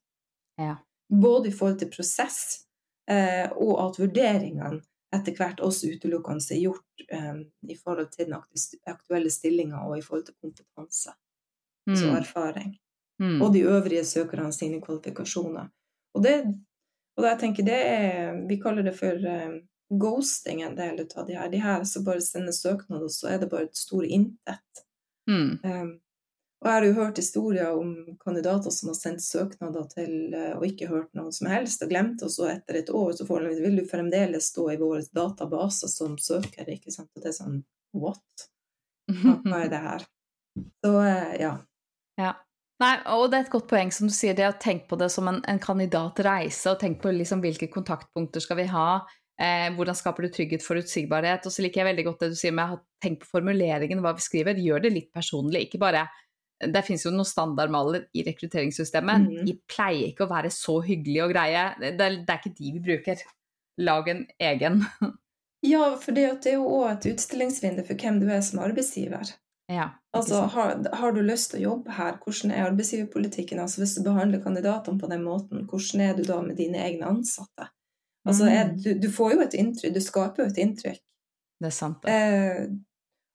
Ja. 0.58 0.78
Både 1.08 1.50
i 1.50 1.56
forhold 1.56 1.82
til 1.82 1.92
prosess, 1.92 2.68
eh, 3.10 3.50
og 3.52 3.80
at 3.84 4.00
vurderingene 4.02 4.82
etter 5.16 5.36
hvert 5.38 5.62
også 5.64 5.94
utelukkende 5.96 6.56
er 6.56 6.64
gjort 6.66 7.06
eh, 7.16 7.40
i 7.72 7.78
forhold 7.80 8.12
til 8.12 8.28
den 8.28 8.36
aktuelle 8.92 9.32
stillinga 9.32 9.86
og 9.88 9.98
i 9.98 10.04
forhold 10.04 10.28
til 10.28 10.36
kompetanse 10.42 11.14
mm. 11.88 11.96
og 11.96 12.18
erfaring. 12.20 12.76
Mm. 13.22 13.42
Og 13.42 13.54
de 13.54 13.64
øvrige 13.66 14.06
søkerne 14.06 14.52
sine 14.54 14.82
kvalifikasjoner. 14.84 15.70
Og 16.14 16.24
det, 16.24 16.36
og 17.18 17.26
jeg 17.26 17.40
tenker 17.42 17.66
det 17.66 17.78
er 17.78 18.44
Vi 18.50 18.60
kaller 18.62 18.86
det 18.86 18.94
for 18.98 19.30
eh, 19.32 19.58
ghosting 19.90 20.62
en 20.62 20.76
del 20.76 21.00
av 21.16 21.28
de 21.28 21.38
her. 21.38 21.50
De 21.50 21.62
her 21.62 21.84
som 21.84 22.04
bare 22.04 22.22
sender 22.22 22.56
søknad, 22.56 23.04
og 23.04 23.12
så 23.12 23.32
er 23.32 23.40
det 23.42 23.50
bare 23.52 23.70
et 23.70 23.80
stor 23.80 24.04
intet. 24.04 24.84
Mm. 25.30 25.60
Um, 25.64 25.94
og 26.58 26.68
jeg 26.68 26.74
har 26.74 26.86
jo 26.88 26.94
hørt 26.98 27.20
historier 27.22 27.78
om 27.78 28.18
kandidater 28.24 28.74
som 28.74 28.90
har 28.90 28.98
sendt 28.98 29.24
søknader 29.24 29.86
til 29.92 30.34
uh, 30.34 30.58
og 30.58 30.66
ikke 30.68 30.90
hørt 30.90 31.14
noe 31.18 31.32
som 31.36 31.50
helst, 31.52 31.84
og 31.86 31.92
glemt, 31.94 32.24
og 32.26 32.34
så 32.34 32.50
etter 32.56 32.82
et 32.82 32.92
år 32.92 33.14
så 33.18 33.28
får, 33.30 33.48
vil 33.62 33.80
du 33.80 33.86
fremdeles 33.88 34.52
stå 34.52 34.72
i 34.74 34.80
vår 34.82 35.08
database 35.16 35.90
som 35.92 36.18
søker, 36.20 36.68
ikke 36.74 36.94
sant. 36.94 37.12
Og 37.16 37.24
det 37.24 37.32
er 37.32 37.40
sånn 37.40 37.62
what? 37.96 38.50
Hva, 39.08 39.62
er 39.62 39.72
det 39.72 39.82
her? 39.86 40.08
Så 40.84 40.92
uh, 40.98 41.32
ja. 41.40 41.54
ja. 42.20 42.34
Nei, 42.82 42.96
og 43.10 43.30
det 43.32 43.38
er 43.38 43.46
et 43.46 43.54
godt 43.54 43.70
poeng 43.72 43.90
som 43.94 44.10
du 44.10 44.14
sier, 44.14 44.36
det 44.38 44.50
å 44.50 44.58
tenke 44.62 44.90
på 44.90 45.00
det 45.02 45.08
som 45.10 45.30
en, 45.30 45.40
en 45.50 45.62
kandidatreise, 45.62 46.74
og 46.74 46.82
tenke 46.82 47.06
på 47.06 47.14
liksom 47.16 47.42
hvilke 47.42 47.70
kontaktpunkter 47.74 48.44
skal 48.44 48.60
vi 48.60 48.68
ha, 48.70 48.90
Eh, 49.38 49.68
hvordan 49.78 49.94
skaper 49.98 50.26
du 50.26 50.34
trygghet, 50.34 50.64
forutsigbarhet? 50.66 51.46
Og 51.46 51.54
så 51.54 51.62
liker 51.62 51.84
jeg 51.84 51.90
veldig 51.92 52.06
godt 52.08 52.24
det 52.24 52.32
du 52.34 52.40
sier 52.40 52.56
med 52.58 52.74
å 52.74 52.80
tenke 53.04 53.22
på 53.22 53.36
formuleringen, 53.36 54.02
hva 54.02 54.16
vi 54.18 54.26
skriver. 54.26 54.58
Gjør 54.58 54.88
det 54.88 54.94
litt 54.96 55.12
personlig, 55.14 55.68
ikke 55.68 55.82
bare 55.84 56.08
Det 56.58 56.82
finnes 56.82 57.04
jo 57.06 57.12
noen 57.14 57.28
standardmaler 57.30 58.08
i 58.18 58.24
rekrutteringssystemet. 58.26 59.28
Mm. 59.30 59.42
De 59.46 59.54
pleier 59.70 60.08
ikke 60.08 60.26
å 60.26 60.32
være 60.32 60.50
så 60.50 60.80
hyggelige 60.82 61.28
og 61.28 61.34
greie. 61.36 61.66
Det 61.84 61.92
det 62.00 62.08
er 62.34 62.40
ikke 62.40 62.56
de 62.58 62.72
vi 62.74 62.82
bruker. 62.88 63.22
Lag 63.78 64.10
en 64.10 64.24
egen. 64.42 64.80
ja, 65.74 65.92
for 66.02 66.18
det 66.18 66.26
er 66.50 66.58
jo 66.58 66.66
òg 66.80 66.96
et 66.96 67.12
utstillingsvindu 67.12 67.84
for 67.86 68.02
hvem 68.02 68.18
du 68.24 68.26
er 68.34 68.42
som 68.42 68.64
arbeidsgiver. 68.66 69.36
Ja, 69.70 69.92
altså, 70.16 70.48
har, 70.50 70.78
har, 70.96 71.14
du 71.14 71.22
lyst 71.22 71.52
til 71.52 71.60
å 71.60 71.66
jobbe 71.74 71.94
her, 71.94 72.18
hvordan 72.24 72.56
er 72.56 72.70
arbeidsgiverpolitikken? 72.72 73.60
Altså, 73.60 73.84
hvis 73.84 73.98
du 74.00 74.06
behandler 74.06 74.42
kandidatene 74.42 74.98
på 74.98 75.10
den 75.12 75.26
måten, 75.28 75.66
hvordan 75.70 76.06
er 76.08 76.18
du 76.18 76.24
da 76.26 76.40
med 76.42 76.58
dine 76.58 76.82
egne 76.88 77.12
ansatte? 77.12 77.68
Altså, 78.28 78.50
er, 78.52 78.72
mm. 78.72 78.82
du, 78.84 78.94
du, 79.00 79.08
får 79.12 79.34
jo 79.34 79.44
et 79.46 79.56
inntrykk, 79.58 79.94
du 79.96 80.04
skaper 80.04 80.44
jo 80.44 80.52
et 80.52 80.62
inntrykk. 80.62 81.02
Det 81.58 81.70
er 81.70 81.74
sant. 81.74 82.06
Eh, 82.10 82.68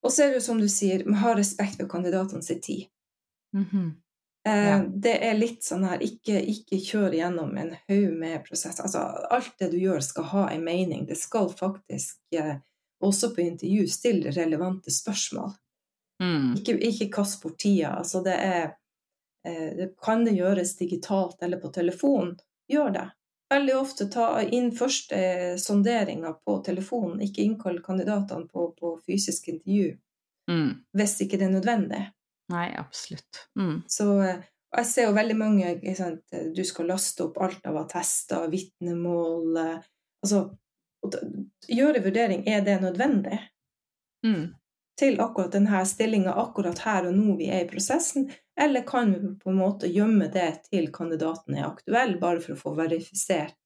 og 0.03 0.13
så 0.13 0.25
er 0.25 0.33
det 0.33 0.41
jo 0.41 0.45
som 0.45 0.61
du 0.61 0.69
sier, 0.71 1.05
har 1.23 1.39
respekt 1.39 1.79
for 1.81 1.91
kandidatene 1.91 2.43
sin 2.43 2.61
tid. 2.61 2.85
Mm 3.55 3.65
-hmm. 3.65 3.93
eh, 4.49 4.69
ja. 4.69 4.85
Det 4.87 5.15
er 5.29 5.39
litt 5.39 5.65
sånn 5.65 5.85
her, 5.85 6.03
ikke, 6.03 6.41
ikke 6.41 6.79
kjør 6.79 7.15
gjennom 7.15 7.57
en 7.57 7.75
haug 7.89 8.13
med 8.19 8.45
prosesser. 8.45 8.83
Altså, 8.83 8.99
alt 9.31 9.59
det 9.59 9.71
du 9.71 9.79
gjør, 9.79 10.01
skal 10.01 10.25
ha 10.25 10.51
en 10.51 10.65
mening. 10.65 11.07
Det 11.07 11.19
skal 11.19 11.51
faktisk, 11.51 12.21
eh, 12.35 12.57
også 13.01 13.35
på 13.35 13.41
intervju, 13.41 13.87
stille 13.87 14.31
relevante 14.31 14.91
spørsmål. 14.91 15.53
Mm. 16.23 16.55
Ikke, 16.57 16.79
ikke 16.79 17.11
kast 17.11 17.43
bort 17.43 17.59
tida. 17.59 17.89
Altså, 17.89 18.23
det 18.23 18.35
er 18.35 18.75
eh, 19.47 19.89
Kan 20.03 20.25
det 20.25 20.37
gjøres 20.37 20.77
digitalt 20.77 21.43
eller 21.43 21.57
på 21.57 21.69
telefon, 21.69 22.37
gjør 22.69 22.91
det 22.91 23.11
veldig 23.53 23.75
ofte 23.79 24.09
ta 24.13 24.27
inn 24.43 24.71
første 24.75 25.19
sonderinger 25.61 26.39
på 26.45 26.59
telefonen, 26.67 27.21
ikke 27.25 27.45
innkalle 27.45 27.85
kandidatene 27.85 28.49
på, 28.49 28.71
på 28.79 28.97
fysisk 29.07 29.49
intervju 29.53 29.93
mm. 30.51 30.71
hvis 30.99 31.21
ikke 31.25 31.39
det 31.41 31.49
er 31.49 31.55
nødvendig. 31.57 32.03
Nei, 32.53 32.67
absolutt. 32.77 33.47
Mm. 33.59 33.77
Så 33.89 34.09
jeg 34.23 34.89
ser 34.89 35.09
jo 35.09 35.17
veldig 35.17 35.37
mange 35.37 35.95
sant, 35.97 36.25
Du 36.57 36.65
skal 36.65 36.91
laste 36.91 37.27
opp 37.27 37.39
alt 37.45 37.67
av 37.69 37.79
attester, 37.85 38.49
vitnemål 38.53 39.61
Altså 39.63 40.47
gjøre 41.69 42.03
vurdering 42.05 42.45
er 42.47 42.63
det 42.63 42.77
nødvendig 42.83 43.39
mm. 44.27 44.45
til 44.99 45.19
akkurat 45.23 45.55
denne 45.57 45.83
stillinga 45.89 46.35
akkurat 46.45 46.79
her 46.85 47.09
og 47.09 47.17
nå 47.17 47.37
vi 47.41 47.49
er 47.51 47.65
i 47.65 47.71
prosessen, 47.71 48.29
eller 48.61 48.85
kan 48.87 49.13
vi 49.13 49.35
på 49.41 49.51
en 49.51 49.61
måte 49.61 49.89
gjemme 49.89 50.29
det 50.33 50.69
til 50.69 50.91
kandidaten 50.93 51.57
er 51.57 51.71
aktuell, 51.71 52.19
bare 52.21 52.43
for 52.45 52.55
å 52.55 52.61
få 52.61 52.75
verifisert 52.77 53.57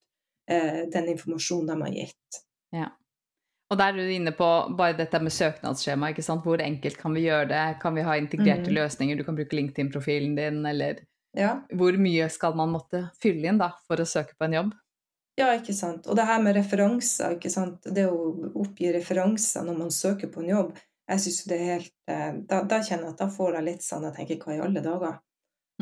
eh, 0.50 0.86
den 0.92 1.10
informasjonen 1.16 1.72
de 1.72 1.82
har 1.82 1.96
gitt? 1.96 2.40
Ja. 2.74 2.92
Og 3.66 3.80
der 3.80 3.96
er 3.96 4.06
du 4.06 4.12
inne 4.14 4.30
på 4.36 4.46
bare 4.78 4.94
dette 4.94 5.18
med 5.18 5.34
søknadsskjema. 5.34 6.12
ikke 6.12 6.22
sant? 6.22 6.44
Hvor 6.46 6.62
enkelt 6.62 7.00
kan 7.00 7.16
vi 7.16 7.24
gjøre 7.26 7.48
det? 7.50 7.64
Kan 7.82 7.96
vi 7.98 8.06
ha 8.06 8.14
integrerte 8.14 8.70
mm. 8.70 8.76
løsninger? 8.78 9.18
Du 9.18 9.26
kan 9.26 9.38
bruke 9.38 9.58
LinkedIn-profilen 9.58 10.36
din, 10.38 10.62
eller 10.70 11.02
ja. 11.36 11.50
Hvor 11.68 11.96
mye 12.00 12.28
skal 12.32 12.54
man 12.56 12.70
måtte 12.72 13.08
fylle 13.20 13.50
inn 13.50 13.58
da, 13.60 13.72
for 13.84 14.00
å 14.00 14.08
søke 14.08 14.38
på 14.38 14.46
en 14.46 14.54
jobb? 14.56 14.74
Ja, 15.36 15.50
ikke 15.52 15.74
sant. 15.76 16.06
Og 16.08 16.16
det 16.16 16.24
her 16.24 16.40
med 16.40 16.56
referanser, 16.56 17.34
ikke 17.36 17.52
sant. 17.52 17.84
Det 17.84 18.06
å 18.08 18.20
oppgi 18.56 18.88
referanser 18.94 19.66
når 19.66 19.82
man 19.82 19.92
søker 19.92 20.30
på 20.32 20.40
en 20.40 20.52
jobb, 20.54 20.70
jeg 21.06 21.22
syns 21.22 21.40
det 21.46 21.56
er 21.56 21.72
helt 21.76 21.92
eh, 22.10 22.38
da, 22.50 22.60
da, 22.66 22.82
kjenner 22.82 23.08
jeg 23.08 23.14
at 23.14 23.22
da 23.22 23.28
får 23.30 23.58
jeg 23.58 23.66
litt 23.68 23.84
sånn 23.86 24.06
Jeg 24.08 24.16
tenker 24.16 24.40
hva 24.42 24.56
i 24.56 24.62
alle 24.64 24.82
dager? 24.82 25.18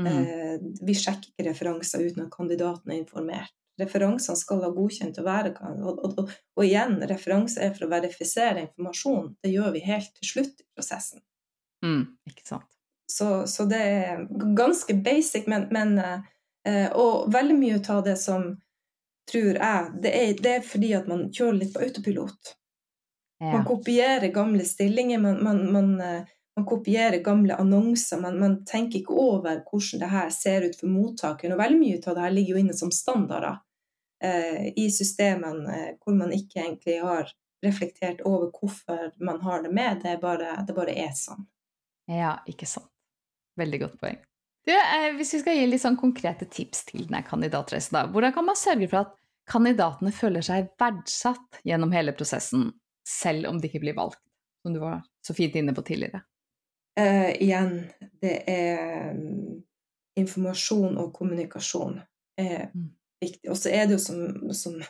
Mm. 0.01 0.09
Eh, 0.11 0.57
vi 0.85 0.97
sjekker 0.99 1.31
ikke 1.31 1.47
referanser 1.49 2.03
uten 2.05 2.27
at 2.27 2.35
kandidaten 2.35 2.93
er 2.93 3.01
informert. 3.01 3.55
Referansene 3.81 4.39
skal 4.39 4.63
ha 4.63 4.71
godkjent 4.75 5.19
å 5.19 5.25
være 5.27 5.55
og, 5.57 5.87
og, 5.89 6.19
og, 6.23 6.35
og, 6.55 6.63
igjen, 6.63 7.01
referanse 7.11 7.63
er 7.63 7.73
for 7.75 7.87
å 7.87 7.93
verifisere 7.95 8.69
informasjon. 8.69 9.33
Det 9.43 9.51
gjør 9.55 9.73
vi 9.75 9.83
helt 9.87 10.13
til 10.19 10.31
slutt 10.31 10.63
i 10.63 10.69
prosessen. 10.77 11.25
Mm, 11.85 12.05
ikke 12.31 12.47
sant. 12.47 12.69
Så, 13.11 13.47
så, 13.51 13.67
det 13.69 13.81
er 13.81 14.23
ganske 14.57 14.95
basic, 15.05 15.49
men, 15.51 15.67
men 15.75 15.99
eh, 16.01 16.87
Og 16.97 17.27
veldig 17.33 17.57
mye 17.59 17.81
av 17.93 18.05
det 18.07 18.17
som 18.21 18.55
tror 19.31 19.57
jeg, 19.57 19.91
det 20.05 20.13
er, 20.13 20.31
det 20.41 20.53
er 20.59 20.65
fordi 20.65 20.93
at 20.97 21.09
man 21.09 21.27
kjører 21.33 21.59
litt 21.61 21.75
på 21.75 21.83
autopilot. 21.85 22.55
Ja. 23.39 23.53
Man 23.53 23.65
kopierer 23.69 24.29
gamle 24.35 24.65
stillinger, 24.65 25.19
man, 25.19 25.43
man, 25.45 25.61
man, 25.73 26.01
eh, 26.01 26.35
man 26.57 26.67
kopierer 26.67 27.19
gamle 27.25 27.57
annonser. 27.57 28.21
Man, 28.21 28.65
tenker 28.65 29.01
ikke 29.01 29.17
over 29.19 29.63
hvordan 29.67 30.03
det 30.03 30.11
her 30.13 30.35
ser 30.35 30.69
ut 30.69 30.77
for 30.81 30.91
mottakeren. 30.93 31.57
Og 31.57 31.63
veldig 31.63 31.81
mye 31.81 32.03
av 32.03 32.15
det 32.15 32.27
her 32.27 32.37
ligger 32.37 32.57
jo 32.57 32.65
inne 32.65 32.77
som 32.79 32.93
standarder 32.95 33.57
eh, 34.25 34.69
i 34.77 34.91
systemene 34.91 35.79
eh, 35.79 35.89
hvor 36.01 36.17
man 36.19 36.35
ikke 36.35 36.63
egentlig 36.63 37.01
har 37.03 37.33
reflektert 37.65 38.21
over 38.29 38.53
hvorfor 38.53 39.11
man 39.25 39.41
har 39.43 39.65
det 39.65 39.73
med. 39.75 40.01
Det 40.05 40.19
bare, 40.23 40.57
det 40.67 40.77
bare 40.77 40.95
er 41.07 41.13
sånn. 41.19 41.47
Ja, 42.11 42.37
ikke 42.47 42.69
sant. 42.69 42.91
Veldig 43.59 43.81
godt 43.85 43.99
poeng. 44.01 44.23
Du, 44.65 44.73
eh, 44.73 45.11
hvis 45.17 45.35
vi 45.35 45.43
skal 45.43 45.59
gi 45.59 45.67
litt 45.69 45.83
sånn 45.83 45.99
konkrete 46.01 46.47
tips 46.49 46.87
til 46.89 47.05
denne 47.05 47.21
kandidatreisen, 47.27 47.99
da. 47.99 48.07
Hvordan 48.11 48.33
kan 48.37 48.47
man 48.49 48.59
sørge 48.59 48.89
for 48.89 49.05
at 49.05 49.13
kandidatene 49.51 50.13
føler 50.15 50.45
seg 50.45 50.71
verdsatt 50.81 51.61
gjennom 51.69 51.93
hele 51.93 52.15
prosessen, 52.17 52.71
selv 53.09 53.51
om 53.51 53.61
det 53.61 53.71
ikke 53.71 53.85
blir 53.85 53.99
valgt, 53.99 54.23
som 54.63 54.75
du 54.75 54.81
var 54.83 55.03
så 55.27 55.37
fint 55.37 55.57
inne 55.57 55.75
på 55.77 55.85
tidligere? 55.87 56.25
Uh, 57.01 57.33
igjen, 57.43 57.85
det 58.23 58.37
er 58.51 59.15
um, 59.17 59.63
informasjon 60.21 60.99
og 61.03 61.13
kommunikasjon 61.17 61.99
er 62.39 62.71
mm. 62.75 62.89
viktig. 63.21 63.51
Og 63.51 63.59
så 63.59 63.73
er 63.75 63.87
det 63.87 63.99
jo 63.99 64.03
som, 64.03 64.53
som, 64.55 64.81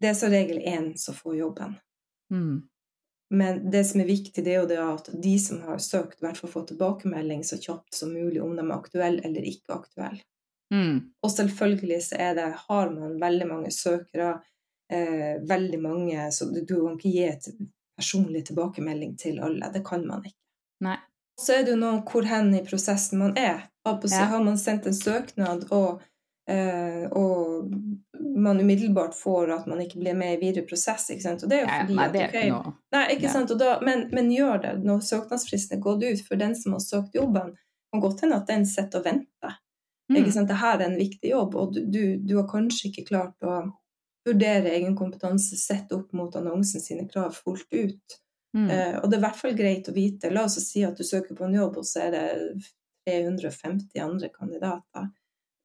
Det 0.00 0.08
er 0.08 0.16
som 0.18 0.32
regel 0.32 0.58
én 0.58 0.92
som 0.98 1.14
får 1.14 1.36
jobben. 1.36 1.76
Mm. 2.32 2.62
Men 3.32 3.70
det 3.72 3.84
som 3.88 4.02
er 4.02 4.10
viktig, 4.10 4.44
det 4.44 4.52
er 4.52 4.60
jo 4.60 4.68
det 4.68 4.80
at 4.82 5.06
de 5.24 5.38
som 5.40 5.62
har 5.64 5.78
søkt, 5.80 6.18
i 6.20 6.26
hvert 6.26 6.36
fall 6.36 6.52
får 6.52 6.66
tilbakemelding 6.68 7.44
så 7.48 7.56
kjapt 7.60 7.96
som 7.96 8.12
mulig 8.12 8.42
om 8.44 8.52
de 8.56 8.64
er 8.66 8.74
aktuelle 8.74 9.24
eller 9.24 9.46
ikke 9.48 9.72
aktuelle. 9.78 10.20
Mm. 10.72 10.98
Og 11.24 11.32
selvfølgelig 11.32 12.00
så 12.04 12.18
er 12.20 12.34
det, 12.36 12.48
har 12.66 12.92
man 12.92 13.16
veldig 13.20 13.48
mange 13.48 13.72
søkere, 13.72 14.34
eh, 14.92 15.40
veldig 15.48 15.80
mange 15.82 16.32
Så 16.32 16.44
du, 16.44 16.60
du, 16.60 16.76
kan 16.86 16.98
ikke 16.98 17.14
gi 17.14 17.24
et 17.28 17.48
personlig 17.96 18.46
tilbakemelding 18.46 19.16
til 19.18 19.40
alle. 19.40 19.70
Det 19.72 19.84
kan 19.86 20.06
man 20.06 20.24
ikke. 20.26 20.38
Nei. 20.86 20.98
Så 21.40 21.56
er 21.56 21.66
det 21.66 21.74
jo 21.74 21.80
noe 21.80 22.00
hvor 22.06 22.26
hen 22.28 22.52
i 22.54 22.62
prosessen 22.64 23.20
man 23.22 23.36
er. 23.38 23.68
Ja. 23.84 24.24
har 24.30 24.42
man 24.44 24.58
sendt 24.58 24.86
en 24.86 24.94
søknad, 24.94 25.64
og, 25.74 26.02
eh, 26.50 27.04
og 27.10 27.70
man 28.36 28.60
umiddelbart 28.60 29.14
får 29.14 29.50
at 29.56 29.66
man 29.66 29.80
ikke 29.82 29.98
blir 29.98 30.14
med 30.14 30.36
i 30.36 30.40
videre 30.40 30.66
prosess. 30.66 31.08
Ikke 31.10 31.24
sant? 31.24 31.42
Og 31.42 31.50
det 31.50 31.60
er 31.60 31.64
jo 31.64 31.72
fordi 31.72 31.98
nei, 31.98 32.08
det 32.12 32.22
er 32.22 32.30
okay, 32.30 32.52
noe. 32.52 32.74
Nei, 32.94 33.02
ikke 33.16 33.26
ja. 33.26 33.34
sant? 33.34 33.56
Da, 33.58 33.74
men, 33.82 34.06
men, 34.14 34.30
gjør 34.34 34.62
det 34.62 34.76
når 34.86 35.02
søknadsfristen 35.08 35.78
er 35.78 35.82
gått 35.82 36.06
ut 36.06 36.24
for 36.28 36.40
den 36.40 36.56
som 36.58 36.76
har 36.76 36.84
søkt 36.84 37.18
jobben. 37.18 37.52
Det 37.56 37.96
kan 37.96 38.06
godt 38.06 38.24
hende 38.24 38.38
at 38.38 38.48
den 38.54 38.66
sitter 38.68 39.02
og 39.02 39.08
venter. 39.08 39.58
Mm. 40.12 40.18
Ikke 40.20 40.34
sant? 40.34 40.52
Dette 40.52 40.74
er 40.76 40.86
en 40.86 40.98
viktig 41.00 41.32
jobb, 41.32 41.58
og 41.58 41.74
du, 41.74 41.82
du, 41.86 42.02
du 42.22 42.36
har 42.38 42.48
kanskje 42.50 42.90
ikke 42.90 43.08
klart 43.10 43.48
å 43.48 43.62
vurdere 44.26 44.70
egen 44.70 44.96
kompetanse 44.96 45.56
sett 45.56 45.92
opp 45.92 46.12
mot 46.12 46.36
annonsen 46.36 46.80
sine 46.80 47.08
krav 47.08 47.32
fullt 47.34 47.66
ut. 47.72 48.18
Mm. 48.56 48.70
Eh, 48.70 48.96
og 49.00 49.08
det 49.10 49.16
er 49.16 49.20
i 49.20 49.24
hvert 49.26 49.40
fall 49.40 49.54
greit 49.56 49.88
å 49.88 49.94
vite. 49.96 50.30
La 50.30 50.44
oss 50.44 50.58
si 50.60 50.82
at 50.84 50.96
du 50.96 51.04
søker 51.04 51.34
på 51.34 51.44
en 51.46 51.54
jobb, 51.56 51.78
og 51.80 51.86
så 51.88 52.04
er 52.06 52.10
det 52.10 52.26
350 53.08 54.00
andre 54.00 54.28
kandidater. 54.28 55.08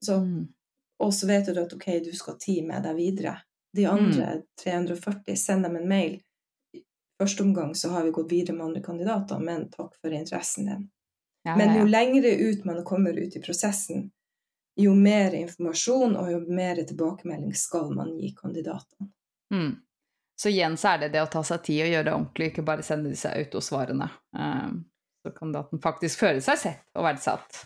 Så, 0.05 0.19
Mm. 0.19 0.47
og 0.99 1.13
så 1.13 1.27
vet 1.27 1.45
du 1.53 1.61
at 1.61 1.73
ok, 1.73 1.99
du 2.03 2.11
skal 2.15 2.33
ha 2.33 2.39
tid 2.39 2.65
med 2.65 2.83
deg 2.83 2.95
videre. 2.95 3.35
De 3.75 3.85
andre 3.85 4.43
340, 4.63 5.35
send 5.37 5.63
dem 5.63 5.75
en 5.75 5.87
mail. 5.87 6.21
I 6.73 6.81
første 7.21 7.41
omgang 7.43 7.75
så 7.75 7.89
har 7.89 8.03
vi 8.03 8.11
gått 8.11 8.31
videre 8.31 8.55
med 8.55 8.65
andre 8.65 8.81
kandidater, 8.81 9.39
men 9.39 9.69
takk 9.69 9.93
for 10.01 10.09
interessen 10.09 10.65
din. 10.65 10.89
Ja, 11.45 11.55
Men 11.57 11.69
ja, 11.75 11.81
jo 11.81 11.85
lengre 11.85 12.31
ut 12.49 12.65
man 12.65 12.83
kommer 12.83 13.13
ut 13.13 13.35
i 13.35 13.39
prosessen, 13.39 14.11
jo 14.77 14.93
mer 14.95 15.33
informasjon 15.35 16.15
og 16.19 16.31
jo 16.31 16.39
mer 16.53 16.79
tilbakemelding 16.85 17.55
skal 17.57 17.89
man 17.95 18.13
gi 18.19 18.33
kandidatene. 18.37 19.09
Mm. 19.53 19.71
Så 20.37 20.51
igjen 20.51 20.75
så 20.77 20.91
er 20.93 20.99
det 21.05 21.09
det 21.15 21.23
å 21.23 21.31
ta 21.33 21.41
seg 21.43 21.63
tid 21.65 21.81
og 21.85 21.89
gjøre 21.93 22.05
det 22.05 22.13
ordentlig, 22.13 22.51
ikke 22.51 22.65
bare 22.67 22.85
sende 22.85 23.09
disse 23.09 23.31
autosvarene. 23.33 24.09
Eh, 24.37 24.69
så 25.25 25.33
kandidaten 25.33 25.81
faktisk 25.81 26.21
føle 26.21 26.43
seg 26.45 26.61
sett 26.61 26.85
og 26.93 27.07
verdsatt. 27.07 27.63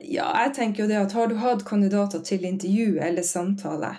Ja, 0.00 0.28
jeg 0.44 0.54
tenker 0.56 0.84
jo 0.84 0.88
det 0.88 1.00
at 1.00 1.12
har 1.16 1.28
du 1.28 1.34
hatt 1.40 1.64
kandidater 1.68 2.22
til 2.24 2.44
intervju 2.48 3.00
eller 3.00 3.22
samtale, 3.26 3.96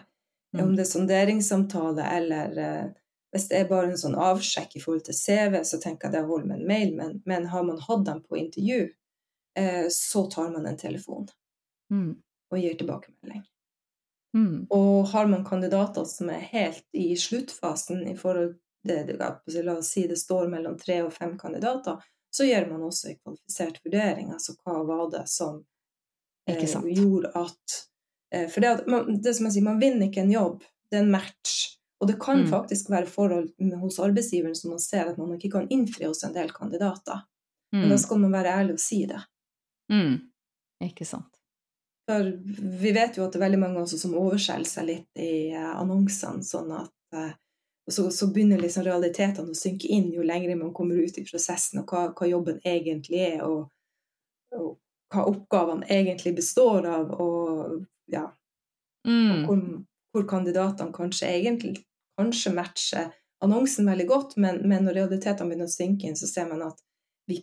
Mm. 0.54 0.64
om 0.66 0.72
det 0.76 0.82
er 0.84 0.90
sonderingssamtale 0.90 2.04
eller 2.12 2.58
eh, 2.60 2.88
hvis 3.32 3.46
det 3.48 3.60
er 3.62 3.68
bare 3.70 3.94
en 3.94 3.98
sånn 4.02 4.18
avsjekk 4.20 4.74
i 4.76 4.82
forhold 4.84 5.06
til 5.06 5.16
CV, 5.16 5.62
så 5.64 5.78
tenker 5.80 6.10
jeg 6.10 6.18
det 6.18 6.24
holder 6.28 6.50
med 6.50 6.60
en 6.60 6.68
mail, 6.68 6.90
men, 6.98 7.14
men 7.26 7.46
har 7.48 7.64
man 7.64 7.80
hatt 7.80 8.04
dem 8.06 8.20
på 8.26 8.36
intervju, 8.36 8.90
eh, 9.56 9.86
så 9.90 10.26
tar 10.34 10.50
man 10.52 10.66
en 10.68 10.78
telefon 10.78 11.30
Mm. 11.92 12.18
Og 12.52 12.60
gir 12.60 12.76
tilbakemelding. 12.80 13.44
Mm. 14.38 14.68
Og 14.72 15.08
har 15.12 15.28
man 15.28 15.44
kandidater 15.46 16.06
som 16.08 16.30
er 16.32 16.40
helt 16.54 16.86
i 16.96 17.16
sluttfasen 17.20 18.06
i 18.08 18.16
forhold 18.16 18.54
til 18.88 19.18
La 19.20 19.76
oss 19.78 19.92
si 19.94 20.08
det 20.08 20.18
står 20.18 20.48
mellom 20.50 20.78
tre 20.80 21.02
og 21.06 21.12
fem 21.14 21.36
kandidater, 21.38 22.00
så 22.34 22.48
gjør 22.48 22.70
man 22.72 22.82
også 22.88 23.10
en 23.12 23.20
kvalifisert 23.20 23.82
vurdering. 23.86 24.32
Altså 24.34 24.56
hva 24.64 24.80
var 24.88 25.10
det 25.12 25.26
som 25.30 25.60
eh, 26.48 26.64
gjorde 26.96 27.30
at 27.36 27.76
eh, 28.34 28.48
For 28.50 28.62
det, 28.64 28.70
at 28.80 28.88
man, 28.88 29.20
det 29.22 29.36
som 29.36 29.46
jeg 29.46 29.54
sier, 29.58 29.68
man 29.68 29.82
vinner 29.84 30.08
ikke 30.08 30.24
en 30.24 30.32
jobb, 30.34 30.64
det 30.90 30.98
er 30.98 31.04
en 31.06 31.12
match. 31.12 31.78
Og 32.02 32.08
det 32.10 32.16
kan 32.24 32.40
Mm. 32.42 32.48
faktisk 32.50 32.90
være 32.90 33.06
forhold 33.06 33.52
med, 33.60 33.78
hos 33.80 34.00
arbeidsgiveren 34.00 34.56
som 34.56 34.72
man 34.72 34.80
ser 34.80 35.12
at 35.12 35.18
man 35.20 35.36
ikke 35.38 35.52
kan 35.60 35.68
innfri 35.70 36.08
hos 36.08 36.24
en 36.24 36.34
del 36.34 36.50
kandidater. 36.50 37.22
Men 37.72 37.84
Mm. 37.84 37.90
da 37.90 37.98
skal 37.98 38.18
man 38.20 38.32
være 38.32 38.56
ærlig 38.60 38.74
og 38.74 38.80
si 38.80 39.06
det. 39.06 39.22
Mm. 39.92 40.18
Ikke 40.82 41.06
sant. 41.06 41.31
For 42.10 42.32
vi 42.82 42.92
vet 42.96 43.18
jo 43.18 43.26
at 43.26 43.34
det 43.34 43.40
er 43.40 43.46
veldig 43.46 43.62
mange 43.62 43.86
som 43.88 44.16
overskjeller 44.18 44.68
seg 44.68 44.88
litt 44.88 45.22
i 45.22 45.52
eh, 45.54 45.72
annonsene, 45.78 46.44
sånn 46.44 46.72
at 46.76 47.18
eh, 47.18 47.34
og 47.88 47.94
så, 47.96 48.12
så 48.14 48.28
begynner 48.30 48.62
liksom 48.62 48.86
realitetene 48.86 49.52
å 49.52 49.58
synke 49.58 49.90
inn 49.90 50.12
jo 50.14 50.24
lenger 50.24 50.54
man 50.56 50.74
kommer 50.74 51.00
ut 51.02 51.18
i 51.18 51.24
prosessen, 51.26 51.82
og 51.82 51.90
hva, 51.90 52.12
hva 52.14 52.28
jobben 52.30 52.60
egentlig 52.68 53.24
er, 53.26 53.42
og, 53.42 53.72
og 54.54 54.76
hva 55.12 55.26
oppgavene 55.28 55.90
egentlig 55.90 56.36
består 56.38 56.86
av, 56.88 57.10
og 57.18 57.82
ja, 58.12 58.28
og 58.28 58.38
Mm. 59.10 59.46
hvor, 59.48 59.62
hvor 60.14 60.28
kandidatene 60.30 60.94
kanskje 60.94 61.26
egentlig 61.26 61.80
kanskje 62.20 62.52
matcher 62.54 63.08
annonsen 63.42 63.88
veldig 63.90 64.06
godt, 64.08 64.36
men, 64.38 64.60
men 64.70 64.86
når 64.86 65.00
realitetene 65.00 65.50
begynner 65.50 65.70
å 65.70 65.74
synke 65.74 66.06
inn, 66.06 66.18
så 66.20 66.30
ser 66.30 66.46
man 66.52 66.62
at 66.68 66.78
vi, 67.26 67.40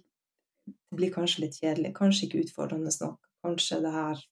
det 0.70 0.98
blir 1.00 1.10
kanskje 1.14 1.42
litt 1.42 1.58
kjedelig, 1.58 1.90
kanskje 1.96 2.28
ikke 2.28 2.44
utfordrende 2.44 2.92
nok, 3.02 3.18
kanskje 3.42 3.80
det 3.82 3.94
her 3.96 4.22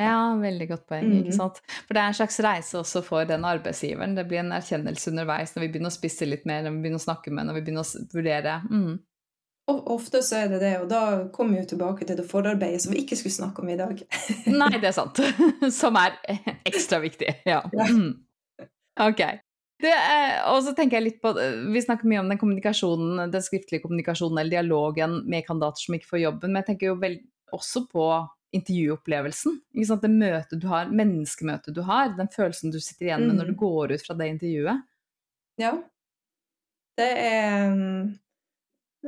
Ja, 0.00 0.34
veldig 0.40 0.66
godt 0.72 0.86
poeng. 0.90 1.06
Mhm. 1.06 1.18
ikke 1.22 1.36
sant? 1.36 1.60
For 1.86 1.94
det 1.94 2.02
er 2.02 2.10
en 2.10 2.18
slags 2.18 2.38
reise 2.42 2.78
også 2.80 3.02
for 3.06 3.24
den 3.28 3.44
arbeidsgiveren. 3.46 4.16
Det 4.16 4.26
blir 4.28 4.42
en 4.42 4.54
erkjennelse 4.56 5.12
underveis 5.12 5.54
når 5.54 5.66
vi 5.66 5.68
begynner 5.74 5.92
å 5.92 5.98
spisse 5.98 6.26
litt 6.26 6.46
mer, 6.46 6.64
når 6.64 6.74
vi 6.74 6.86
begynner 6.86 7.02
å 7.02 7.08
snakke 7.08 7.30
med, 7.30 7.46
når 7.46 7.60
vi 7.60 7.66
begynner 7.68 7.86
å 7.86 8.06
vurdere. 8.14 8.56
Mm. 8.70 8.98
Og 9.72 9.86
ofte 9.94 10.20
så 10.20 10.42
er 10.42 10.50
det 10.52 10.58
det, 10.60 10.74
og 10.82 10.90
da 10.90 11.28
kommer 11.32 11.62
vi 11.62 11.70
tilbake 11.70 12.04
til 12.04 12.18
det 12.18 12.26
forarbeidet 12.28 12.82
som 12.84 12.92
vi 12.92 13.00
ikke 13.00 13.16
skulle 13.16 13.38
snakke 13.38 13.62
om 13.62 13.70
i 13.72 13.78
dag. 13.80 14.02
Nei, 14.60 14.74
det 14.76 14.90
er 14.90 14.96
sant. 14.96 15.20
Som 15.80 15.96
er 15.96 16.18
ekstra 16.68 17.00
viktig. 17.00 17.30
Ja. 17.48 17.62
Ja. 17.72 17.86
Mm. 17.88 18.18
Ok. 19.00 19.22
Eh, 19.84 20.34
og 20.50 20.60
så 20.64 20.74
tenker 20.76 20.98
jeg 20.98 21.04
litt 21.08 21.16
på, 21.22 21.32
Vi 21.72 21.82
snakker 21.82 22.08
mye 22.08 22.20
om 22.22 22.28
den 22.30 22.38
kommunikasjonen, 22.40 23.30
den 23.32 23.44
skriftlige 23.44 23.82
kommunikasjonen 23.82 24.38
eller 24.40 24.58
dialogen 24.58 25.22
med 25.30 25.46
kandidater 25.48 25.86
som 25.86 25.96
ikke 25.96 26.12
får 26.12 26.22
jobben, 26.26 26.52
men 26.52 26.62
jeg 26.62 26.68
tenker 26.72 26.92
jo 26.92 27.00
vel 27.00 27.18
også 27.54 27.86
på 27.90 28.06
intervjuopplevelsen. 28.54 29.58
Det 29.74 30.10
møtet 30.10 30.60
du 30.62 30.68
har, 30.70 30.90
menneskemøtet 30.90 31.74
du 31.74 31.82
har, 31.82 32.12
den 32.16 32.30
følelsen 32.32 32.72
du 32.74 32.78
sitter 32.80 33.08
igjen 33.10 33.26
med 33.26 33.36
når 33.38 33.50
du 33.50 33.54
Mm. 33.54 33.60
går 33.62 33.92
ut 33.92 34.06
fra 34.06 34.14
det 34.14 34.28
intervjuet. 34.28 34.82
Ja. 35.58 35.72
Det 36.96 37.10
er 37.18 37.70
mm, 37.74 38.18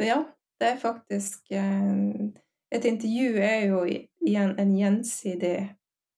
Ja, 0.03 0.25
det 0.61 0.67
er 0.67 0.77
faktisk 0.77 1.53
eh, 1.53 2.33
Et 2.75 2.85
intervju 2.85 3.39
er 3.39 3.67
jo 3.69 3.85
igjen 3.87 4.59
en 4.59 4.77
gjensidig 4.77 5.77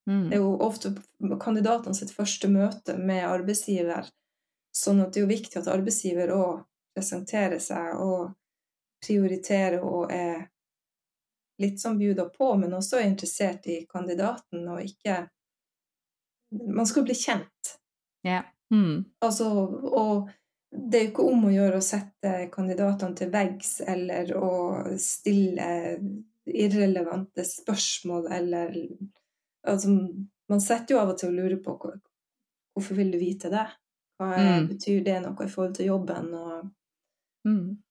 Mm. 0.09 0.31
Det 0.31 0.37
er 0.39 0.41
jo 0.41 0.55
ofte 0.65 0.95
kandidatene 1.43 1.93
sitt 1.95 2.15
første 2.17 2.49
møte 2.49 2.95
med 2.97 3.27
arbeidsgiver, 3.29 4.07
sånn 4.73 5.03
at 5.05 5.13
det 5.13 5.21
er 5.21 5.27
jo 5.27 5.33
viktig 5.35 5.59
at 5.61 5.69
arbeidsgiver 5.69 6.33
òg 6.33 6.63
presenterer 6.97 7.61
seg 7.61 7.99
og 8.01 8.31
prioriterer 9.05 9.85
og 9.85 10.09
er 10.11 10.47
litt 11.59 11.81
sånn 11.81 11.99
bjuda 11.99 12.29
på, 12.31 12.53
men 12.59 12.73
også 12.73 12.99
er 13.01 13.09
interessert 13.11 13.67
i 13.67 13.81
kandidaten 13.91 14.69
og 14.69 14.83
ikke 14.85 15.29
Man 16.51 16.87
skal 16.87 17.05
bli 17.05 17.13
kjent. 17.15 17.75
Ja. 18.25 18.43
Mm. 18.73 19.05
Altså, 19.21 19.49
og 19.85 20.31
det 20.73 20.99
er 20.99 21.05
jo 21.05 21.11
ikke 21.11 21.27
om 21.29 21.45
å 21.45 21.53
gjøre 21.53 21.77
å 21.81 21.85
sette 21.85 22.33
kandidatene 22.53 23.17
til 23.17 23.31
veggs 23.33 23.81
eller 23.87 24.33
å 24.37 24.51
stille 25.01 25.69
irrelevante 26.49 27.45
spørsmål 27.45 28.31
eller 28.33 28.79
Altså, 29.69 29.91
man 30.49 30.61
setter 30.61 30.95
jo 30.95 31.01
av 31.03 31.11
og 31.11 31.19
til 31.19 31.29
å 31.29 31.35
lure 31.35 31.57
på 31.61 31.75
hvor- 31.77 32.01
hvorfor 32.75 32.95
vil 32.97 33.11
du 33.11 33.19
vite 33.19 33.51
det? 33.51 33.67
Hva 34.19 34.37
Mm. 34.39 34.69
betyr 34.69 35.05
det 35.05 35.23
noe 35.23 35.45
i 35.45 35.49
forhold 35.49 35.75
til 35.75 35.87
jobben? 35.87 36.33
Og, 36.35 36.71
Mm. 37.47 37.83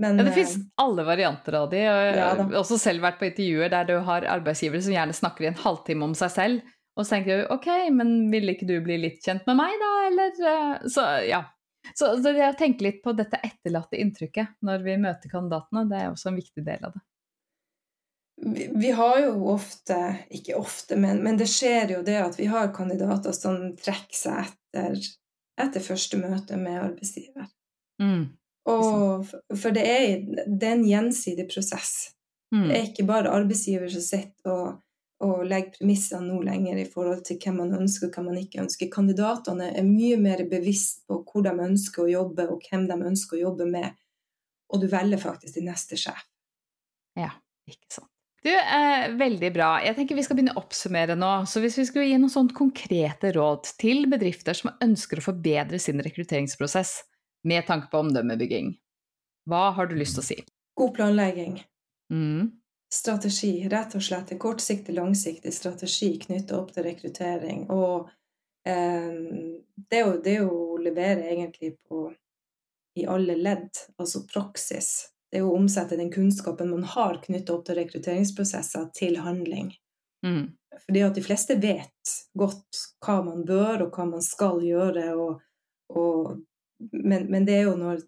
Men 0.00 0.18
Ja, 0.18 0.24
det 0.24 0.32
eh, 0.32 0.38
fins 0.40 0.56
alle 0.80 1.04
varianter 1.04 1.56
av 1.60 1.70
de. 1.72 1.84
Og 1.84 2.00
jeg 2.00 2.18
Ja 2.18 2.32
har 2.38 2.58
også 2.62 2.78
selv 2.80 3.04
vært 3.04 3.20
på 3.20 3.28
intervjuer 3.28 3.72
der 3.72 3.88
du 3.88 3.96
har 4.06 4.26
arbeidsgivere 4.38 4.82
som 4.84 4.94
gjerne 4.96 5.16
snakker 5.16 5.46
i 5.46 5.50
en 5.52 5.60
halvtime 5.60 6.08
om 6.08 6.16
seg 6.18 6.32
selv. 6.34 6.74
Og 6.96 7.04
så 7.06 7.16
tenker 7.16 7.42
du 7.42 7.52
ok, 7.54 7.68
men 7.96 8.30
ville 8.32 8.56
ikke 8.56 8.68
du 8.68 8.76
bli 8.84 8.98
litt 9.00 9.22
kjent 9.24 9.46
med 9.48 9.60
meg, 9.60 9.76
da? 9.80 9.92
Eller 10.08 10.42
eh, 10.52 10.88
Så 10.90 11.06
ja. 11.28 11.44
Så, 11.94 12.10
så 12.20 12.34
det 12.36 12.44
å 12.44 12.56
tenke 12.58 12.84
litt 12.84 12.98
på 13.04 13.14
dette 13.16 13.38
etterlatte 13.40 13.96
inntrykket 13.96 14.58
når 14.68 14.82
vi 14.84 14.98
møter 15.00 15.32
kandidatene, 15.32 15.86
det 15.88 16.02
er 16.02 16.10
også 16.10 16.28
en 16.28 16.36
viktig 16.36 16.64
del 16.66 16.82
av 16.84 16.92
det. 16.92 17.00
vi, 18.42 18.66
vi 18.74 18.90
har 18.90 19.20
jo 19.20 19.48
ofte, 19.52 19.96
ikke 20.30 20.58
ofte, 20.60 20.96
men, 21.00 21.22
men 21.24 21.38
det 21.40 21.48
skjer 21.50 21.96
jo 21.96 22.02
det 22.04 22.18
at 22.20 22.38
vi 22.40 22.50
har 22.52 22.72
kandidater 22.76 23.32
som 23.36 23.72
trekker 23.80 24.16
seg 24.16 24.44
etter, 24.44 25.00
etter 25.60 25.84
første 25.84 26.20
møte 26.20 26.60
med 26.60 26.80
arbeidsgiver. 26.80 27.48
Mm. 28.00 28.28
Og, 28.68 29.26
for 29.56 29.74
det 29.74 29.84
er, 29.86 30.22
det 30.46 30.68
er 30.68 30.76
en 30.76 30.86
gjensidig 30.86 31.46
prosess. 31.48 32.12
Mm. 32.54 32.66
Det 32.68 32.76
er 32.76 32.86
ikke 32.88 33.06
bare 33.08 33.32
arbeidsgiver 33.32 33.88
som 33.92 34.04
sitter 34.04 34.52
og, 34.52 34.80
og 35.24 35.44
legger 35.48 35.78
premissene 35.78 36.26
nå 36.28 36.40
lenger 36.44 36.80
i 36.82 36.88
forhold 36.88 37.22
til 37.26 37.38
hvem 37.40 37.60
man 37.62 37.74
ønsker 37.78 38.08
og 38.08 38.16
hvem 38.18 38.30
man 38.32 38.40
ikke 38.42 38.62
ønsker. 38.64 38.92
Kandidatene 38.92 39.70
er 39.72 39.86
mye 39.88 40.18
mer 40.20 40.44
bevisst 40.50 41.06
på 41.08 41.22
hvor 41.24 41.46
de 41.46 41.54
ønsker 41.54 42.04
å 42.04 42.12
jobbe, 42.12 42.48
og 42.52 42.68
hvem 42.68 42.86
de 42.90 43.00
ønsker 43.12 43.38
å 43.38 43.44
jobbe 43.48 43.68
med. 43.70 43.96
Og 44.70 44.82
du 44.82 44.88
velger 44.90 45.20
faktisk 45.20 45.58
din 45.58 45.70
neste 45.70 45.98
sjef. 45.98 46.24
Ja, 47.18 47.32
ikke 47.68 48.00
sant. 48.00 48.10
Du, 48.40 48.48
eh, 48.48 49.10
veldig 49.20 49.50
bra. 49.52 49.68
Jeg 49.84 49.98
tenker 49.98 50.16
vi 50.16 50.22
skal 50.24 50.38
begynne 50.38 50.54
å 50.56 50.62
oppsummere 50.62 51.12
nå. 51.18 51.32
Så 51.44 51.60
hvis 51.60 51.76
vi 51.76 51.84
skulle 51.84 52.06
gi 52.08 52.16
noen 52.16 52.32
sånt 52.32 52.54
konkrete 52.56 53.34
råd 53.36 53.68
til 53.76 54.06
bedrifter 54.08 54.56
som 54.56 54.72
ønsker 54.80 55.20
å 55.20 55.26
forbedre 55.26 55.80
sin 55.82 56.00
rekrutteringsprosess 56.00 57.02
med 57.48 57.66
tanke 57.66 57.90
på 57.90 58.02
omdømmebygging, 58.04 58.74
hva 59.50 59.70
har 59.76 59.90
du 59.90 59.96
lyst 59.98 60.18
til 60.18 60.22
å 60.24 60.28
si? 60.28 60.38
God 60.78 60.94
planlegging. 60.96 61.60
Mm. 62.12 62.50
Strategi, 62.92 63.52
rett 63.70 63.94
og 63.94 64.02
slett. 64.02 64.32
En 64.32 64.40
kortsiktig, 64.42 64.94
langsiktig 64.96 65.52
strategi 65.54 66.14
knyttet 66.22 66.56
opp 66.56 66.72
til 66.74 66.86
rekruttering. 66.86 67.66
Og 67.70 68.10
eh, 68.66 69.20
det, 69.76 70.02
jo, 70.02 70.16
det 70.24 70.36
å 70.44 70.78
levere 70.82 71.30
egentlig 71.30 71.76
på 71.88 72.08
i 72.98 73.06
alle 73.06 73.36
ledd, 73.38 73.70
altså 73.98 74.24
praksis. 74.26 75.10
Det 75.30 75.38
er 75.38 75.46
å 75.46 75.54
omsette 75.54 75.98
den 75.98 76.10
kunnskapen 76.10 76.72
man 76.72 76.82
har 76.96 77.20
knyttet 77.22 77.52
opp 77.54 77.62
til 77.68 77.78
rekrutteringsprosesser, 77.78 78.88
til 78.96 79.20
handling. 79.22 79.70
Mm. 80.26 80.50
Fordi 80.84 81.04
at 81.06 81.14
de 81.14 81.22
fleste 81.22 81.56
vet 81.62 82.14
godt 82.38 82.82
hva 83.04 83.20
man 83.26 83.44
bør, 83.46 83.86
og 83.86 83.94
hva 83.94 84.08
man 84.10 84.24
skal 84.24 84.58
gjøre. 84.64 85.06
Og, 85.14 85.38
og, 85.94 86.40
men, 86.92 87.28
men 87.30 87.46
det 87.48 87.60
er 87.60 87.68
jo 87.70 87.76
når 87.80 88.06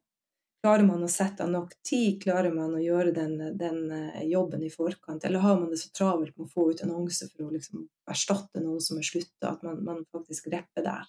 Klarer 0.63 0.87
man 0.87 1.01
å 1.03 1.09
sette 1.11 1.43
av 1.43 1.49
nok 1.51 1.73
tid? 1.83 2.21
Klarer 2.23 2.53
man 2.55 2.77
å 2.79 2.79
gjøre 2.79 3.11
den, 3.17 3.33
den, 3.59 3.81
eh, 3.91 4.21
jobben 4.31 4.61
i 4.63 4.69
forkant? 4.71 5.25
Eller 5.27 5.43
har 5.43 5.57
man 5.59 5.73
det 5.73 5.81
så 5.81 5.89
travelt 5.91 6.37
med 6.37 6.45
å 6.47 6.53
få 6.53 6.69
ut 6.71 6.85
annonser 6.85 7.33
for 7.33 7.49
å 7.49 7.51
liksom 7.51 7.81
erstatte 8.07 8.63
noen 8.63 8.79
som 8.79 9.01
er 9.01 9.09
slutta, 9.09 9.57
at 9.57 9.65
man, 9.67 9.81
man, 9.83 10.05
faktisk 10.15 10.47
repper 10.55 10.87
der? 10.87 11.09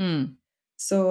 Mm. 0.00 0.24
Så 0.80 1.02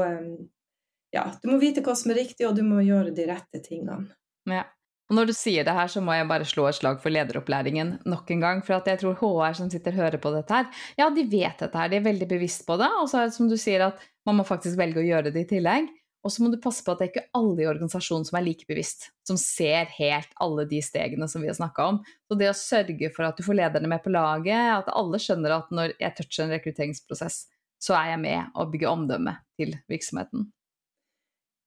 ja, 1.13 1.27
du 1.41 1.51
må 1.51 1.59
vite 1.61 1.83
hva 1.85 1.95
som 1.97 2.11
er 2.15 2.21
riktig, 2.23 2.47
og 2.47 2.57
du 2.57 2.63
må 2.65 2.81
gjøre 2.81 3.13
de 3.15 3.27
rette 3.29 3.61
tingene. 3.63 4.09
Ja. 4.49 4.65
Og 5.07 5.15
når 5.15 5.29
du 5.29 5.33
sier 5.37 5.63
det 5.63 5.71
her, 5.71 5.87
så 5.87 6.01
må 6.03 6.17
jeg 6.17 6.27
bare 6.27 6.47
slå 6.47 6.65
et 6.67 6.75
slag 6.75 6.97
for 6.99 7.13
lederopplæringen 7.13 7.93
nok 8.11 8.31
en 8.33 8.41
gang. 8.43 8.63
For 8.65 8.75
jeg 8.75 8.99
tror 8.99 9.15
HR 9.21 9.55
som 9.55 9.69
sitter 9.71 9.95
og 9.95 10.01
hører 10.01 10.19
på 10.23 10.33
dette 10.35 10.57
her, 10.57 10.67
ja, 10.99 11.07
de 11.15 11.23
vet 11.31 11.63
dette 11.63 11.79
her, 11.79 11.91
de 11.93 11.99
er 12.01 12.09
veldig 12.09 12.27
bevisst 12.27 12.65
på 12.67 12.75
det. 12.81 12.89
Og 12.99 13.07
så 13.07 13.21
er 13.21 13.29
det 13.29 13.37
som 13.37 13.47
du 13.47 13.55
sier, 13.59 13.85
at 13.87 14.03
man 14.27 14.39
må 14.39 14.45
faktisk 14.47 14.77
velge 14.79 15.01
å 15.01 15.07
gjøre 15.07 15.31
det 15.31 15.45
i 15.45 15.49
tillegg. 15.55 15.87
Og 16.25 16.33
så 16.33 16.43
må 16.43 16.49
du 16.51 16.57
passe 16.59 16.83
på 16.83 16.91
at 16.91 16.99
det 16.99 17.05
er 17.05 17.11
ikke 17.13 17.37
alle 17.37 17.63
i 17.63 17.67
organisasjonen 17.69 18.25
som 18.27 18.35
er 18.39 18.43
like 18.43 18.67
bevisst, 18.67 19.05
som 19.27 19.37
ser 19.39 19.87
helt 19.95 20.33
alle 20.43 20.65
de 20.67 20.81
stegene 20.83 21.29
som 21.31 21.43
vi 21.43 21.47
har 21.47 21.55
snakka 21.55 21.85
om. 21.93 21.99
Så 22.27 22.35
det 22.39 22.49
å 22.51 22.57
sørge 22.57 23.11
for 23.15 23.29
at 23.29 23.39
du 23.39 23.45
får 23.45 23.59
lederne 23.61 23.91
med 23.91 24.03
på 24.03 24.11
laget, 24.11 24.73
at 24.81 24.91
alle 24.91 25.21
skjønner 25.23 25.55
at 25.55 25.71
når 25.71 25.95
jeg 26.01 26.17
toucher 26.17 26.47
en 26.47 26.55
rekrutteringsprosess, 26.57 27.39
så 27.79 27.95
er 27.95 28.11
jeg 28.15 28.21
med 28.25 28.57
og 28.57 28.73
bygger 28.73 28.91
omdømme 28.91 29.37
til 29.55 29.77
virksomheten. 29.87 30.49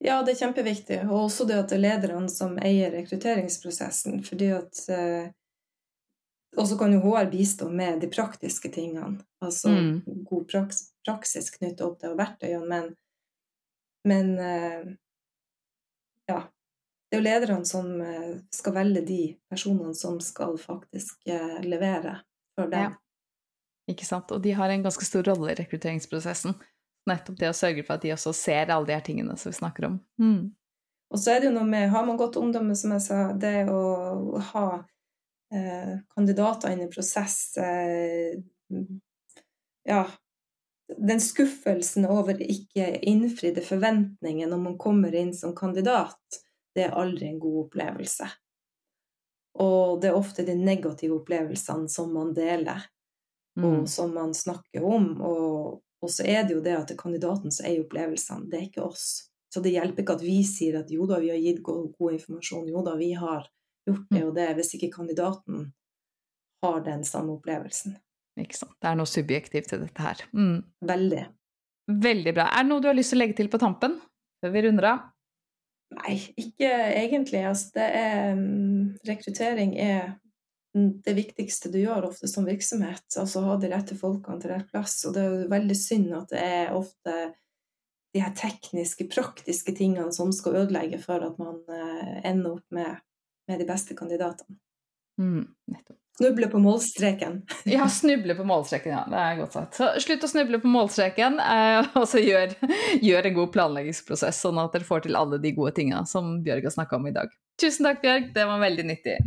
Ja, 0.01 0.21
det 0.25 0.35
er 0.35 0.47
kjempeviktig. 0.47 1.03
Og 1.09 1.27
også 1.27 1.47
det 1.49 1.59
at 1.61 1.73
det 1.73 1.79
er 1.79 1.85
lederne 1.85 2.29
som 2.33 2.57
eier 2.61 2.93
rekrutteringsprosessen. 2.95 4.23
fordi 4.25 4.53
at 4.57 4.85
eh, 4.93 5.33
Og 6.59 6.67
så 6.67 6.79
kan 6.79 6.93
jo 6.93 7.03
HR 7.05 7.29
bistå 7.31 7.69
med 7.71 8.01
de 8.03 8.09
praktiske 8.11 8.71
tingene. 8.75 9.21
Altså 9.45 9.71
mm. 9.71 10.25
god 10.27 10.49
praks, 10.51 10.81
praksis 11.07 11.51
knyttet 11.55 11.85
opp 11.87 12.01
til 12.01 12.17
verktøyene. 12.19 12.67
Men, 12.67 12.89
men 14.09 14.33
eh, 14.39 14.89
ja. 16.33 16.41
Det 17.11 17.19
er 17.19 17.23
jo 17.23 17.27
lederne 17.27 17.67
som 17.67 17.87
eh, 18.03 18.35
skal 18.55 18.75
velge 18.77 19.05
de 19.07 19.23
personene 19.51 19.95
som 19.99 20.19
skal 20.23 20.59
faktisk 20.59 21.31
eh, 21.31 21.63
levere 21.67 22.21
for 22.59 22.71
dem. 22.71 22.91
Ja. 22.91 23.95
Ikke 23.95 24.07
sant. 24.07 24.31
Og 24.35 24.43
de 24.43 24.53
har 24.55 24.71
en 24.71 24.85
ganske 24.87 25.07
stor 25.07 25.27
rolle 25.31 25.53
i 25.53 25.59
rekrutteringsprosessen 25.59 26.55
nettopp 27.09 27.39
det 27.41 27.51
å 27.51 27.57
sørge 27.57 27.85
for 27.87 27.97
at 27.97 28.05
de 28.05 28.15
også 28.15 28.33
ser 28.37 28.71
alle 28.71 28.89
de 28.89 28.97
her 28.97 29.05
tingene 29.05 29.37
som 29.41 29.53
vi 29.53 29.59
snakker 29.59 29.89
om. 29.89 29.99
Mm. 30.21 30.53
Og 31.11 31.19
så 31.19 31.35
er 31.35 31.43
det 31.43 31.51
jo 31.51 31.57
noe 31.57 31.67
med 31.67 31.91
Har 31.91 32.07
man 32.07 32.19
godt 32.21 32.39
omdømme, 32.39 32.77
som 32.79 32.95
jeg 32.95 33.03
sa, 33.03 33.21
det 33.35 33.67
å 33.73 34.39
ha 34.53 34.67
eh, 35.55 35.99
kandidater 36.15 36.73
inn 36.73 36.83
i 36.87 36.91
prosess 36.91 37.57
eh, 37.57 38.39
Ja. 39.85 40.05
Den 40.99 41.21
skuffelsen 41.23 42.07
over 42.11 42.41
ikke 42.43 42.89
innfridde 43.07 43.63
forventninger 43.63 44.49
når 44.51 44.59
man 44.59 44.79
kommer 44.79 45.15
inn 45.15 45.31
som 45.35 45.53
kandidat, 45.55 46.19
det 46.75 46.89
er 46.89 46.97
aldri 46.99 47.29
en 47.29 47.39
god 47.39 47.61
opplevelse. 47.67 48.27
Og 49.63 50.01
det 50.03 50.11
er 50.11 50.19
ofte 50.19 50.43
de 50.47 50.57
negative 50.59 51.21
opplevelsene 51.21 51.87
som 51.91 52.11
man 52.15 52.33
deler, 52.35 52.83
og 53.59 53.83
mm. 53.83 53.87
som 53.87 54.11
man 54.15 54.35
snakker 54.35 54.83
om. 54.83 55.13
Og, 55.23 55.81
og 56.03 56.11
så 56.11 56.27
er 56.27 56.43
det 56.47 56.57
jo 56.57 56.65
det 56.65 56.75
at 56.75 56.91
det 56.91 56.99
er 56.99 57.03
kandidaten 57.05 57.55
som 57.55 57.71
eier 57.71 57.85
opplevelsene, 57.85 58.51
det 58.51 58.59
er 58.59 58.67
ikke 58.67 58.87
oss. 58.87 59.07
Så 59.51 59.63
det 59.63 59.75
hjelper 59.75 60.05
ikke 60.05 60.19
at 60.19 60.27
vi 60.27 60.41
sier 60.47 60.79
at 60.83 60.91
jo 60.95 61.07
da, 61.11 61.19
vi 61.23 61.33
har 61.33 61.41
gitt 61.43 61.63
god, 61.67 61.91
god 61.99 62.19
informasjon, 62.19 62.69
jo 62.71 62.85
da, 62.87 62.95
vi 62.99 63.13
har 63.19 63.47
gjort 63.91 64.07
det 64.09 64.23
mm. 64.23 64.29
og 64.29 64.33
det, 64.39 64.49
hvis 64.59 64.73
ikke 64.79 64.93
kandidaten 64.95 65.67
har 66.65 66.81
den 66.87 67.05
samme 67.09 67.37
opplevelsen. 67.39 67.97
Ikke 68.41 68.57
sant. 68.57 68.77
Det 68.81 68.89
er 68.91 68.99
noe 68.99 69.11
subjektivt 69.11 69.71
til 69.73 69.85
dette 69.85 70.05
her. 70.05 70.23
Mm. 70.37 70.61
Veldig. 70.87 71.25
Veldig 71.91 72.35
bra. 72.37 72.51
Er 72.55 72.65
det 72.65 72.71
noe 72.71 72.83
du 72.83 72.89
har 72.91 72.97
lyst 72.97 73.15
til 73.15 73.21
å 73.21 73.25
legge 73.25 73.39
til 73.41 73.51
på 73.53 73.61
tampen 73.61 73.99
før 74.41 74.55
vi 74.55 74.65
runder 74.67 74.89
av? 74.93 75.07
Nei, 75.99 76.17
ikke 76.39 76.71
egentlig. 76.71 77.43
Altså, 77.49 77.73
det 77.75 77.87
er 77.99 78.35
um, 78.39 78.91
Rekruttering 79.09 79.75
er 79.83 80.13
det 80.75 81.17
viktigste 81.17 81.71
du 81.73 81.81
gjør 81.81 82.07
ofte 82.13 82.29
som 82.31 82.47
virksomhet. 82.47 83.09
Altså 83.19 83.43
ha 83.43 83.57
de 83.59 83.73
rette 83.73 83.97
folkene 83.99 84.39
til 84.43 84.53
rett 84.53 84.69
plass. 84.71 85.01
Og 85.09 85.17
det 85.17 85.27
er 85.27 85.51
veldig 85.51 85.77
synd 85.77 86.13
at 86.15 86.31
det 86.31 86.45
er 86.47 86.75
ofte 86.77 87.17
de 88.15 88.23
her 88.23 88.33
tekniske, 88.35 89.07
praktiske 89.11 89.75
tingene 89.79 90.11
som 90.15 90.33
skal 90.35 90.65
ødelegge 90.65 90.99
for 91.03 91.23
at 91.23 91.37
man 91.43 91.61
eh, 91.71 92.17
ender 92.31 92.57
opp 92.57 92.75
med, 92.75 93.03
med 93.51 93.61
de 93.61 93.67
beste 93.69 93.97
kandidatene. 93.99 94.57
Mm, 95.21 95.43
snuble 96.21 96.47
på 96.47 96.59
målstreken. 96.59 97.43
ja, 97.65 97.89
snuble 97.89 98.35
på 98.35 98.45
målstreken, 98.45 98.93
ja. 98.93 99.03
Det 99.11 99.25
er 99.25 99.41
godt 99.41 99.57
sagt. 99.57 99.77
Så 99.81 99.91
slutt 100.05 100.25
å 100.25 100.31
snuble 100.31 100.61
på 100.63 100.71
målstreken, 100.71 101.41
eh, 101.43 101.91
og 102.01 102.07
så 102.09 102.23
gjør, 102.23 102.55
gjør, 103.01 103.29
en 103.29 103.39
god 103.43 103.53
planleggingsprosess, 103.57 104.41
sånn 104.47 104.61
at 104.63 104.73
dere 104.77 104.89
får 104.89 105.07
til 105.09 105.19
alle 105.19 105.41
de 105.43 105.55
gode 105.57 105.75
tingene 105.81 106.07
som 106.09 106.39
Bjørg 106.47 106.71
har 106.71 106.77
snakka 106.79 107.01
om 107.01 107.11
i 107.11 107.15
dag. 107.17 107.33
Tusen 107.61 107.89
takk, 107.89 108.03
Bjørg. 108.05 108.33
Det 108.37 108.49
var 108.49 108.63
veldig 108.63 108.89
nyttig. 108.95 109.21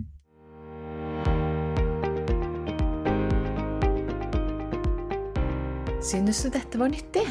Synes 6.04 6.42
du 6.44 6.50
dette 6.52 6.80
var 6.82 6.92
nyttig? 6.92 7.24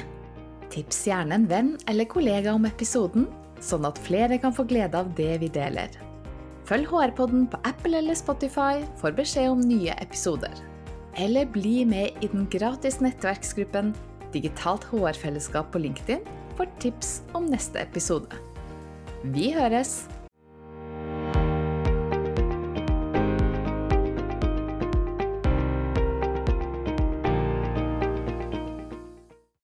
Tips 0.72 1.02
gjerne 1.04 1.36
en 1.36 1.50
venn 1.50 1.74
eller 1.90 2.08
kollega 2.08 2.54
om 2.56 2.64
episoden, 2.64 3.26
sånn 3.60 3.84
at 3.84 4.00
flere 4.00 4.38
kan 4.40 4.54
få 4.56 4.64
glede 4.70 4.96
av 4.96 5.12
det 5.18 5.34
vi 5.42 5.50
deler. 5.52 6.11
Følg 6.68 6.86
HR-podden 6.86 7.48
på 7.50 7.58
Apple 7.66 7.98
eller 7.98 8.16
Spotify 8.18 8.84
for 9.00 9.14
beskjed 9.16 9.50
om 9.50 9.62
nye 9.66 9.94
episoder. 9.98 10.54
Eller 11.18 11.50
bli 11.50 11.82
med 11.88 12.22
i 12.22 12.30
den 12.30 12.46
gratis 12.52 13.00
nettverksgruppen 13.02 13.92
Digitalt 14.32 14.86
HR-fellesskap 14.92 15.72
på 15.74 15.82
LinkedIn 15.82 16.22
for 16.56 16.70
tips 16.80 17.20
om 17.36 17.50
neste 17.52 17.82
episode. 17.82 18.38
Vi 19.34 19.50
høres! 19.54 20.11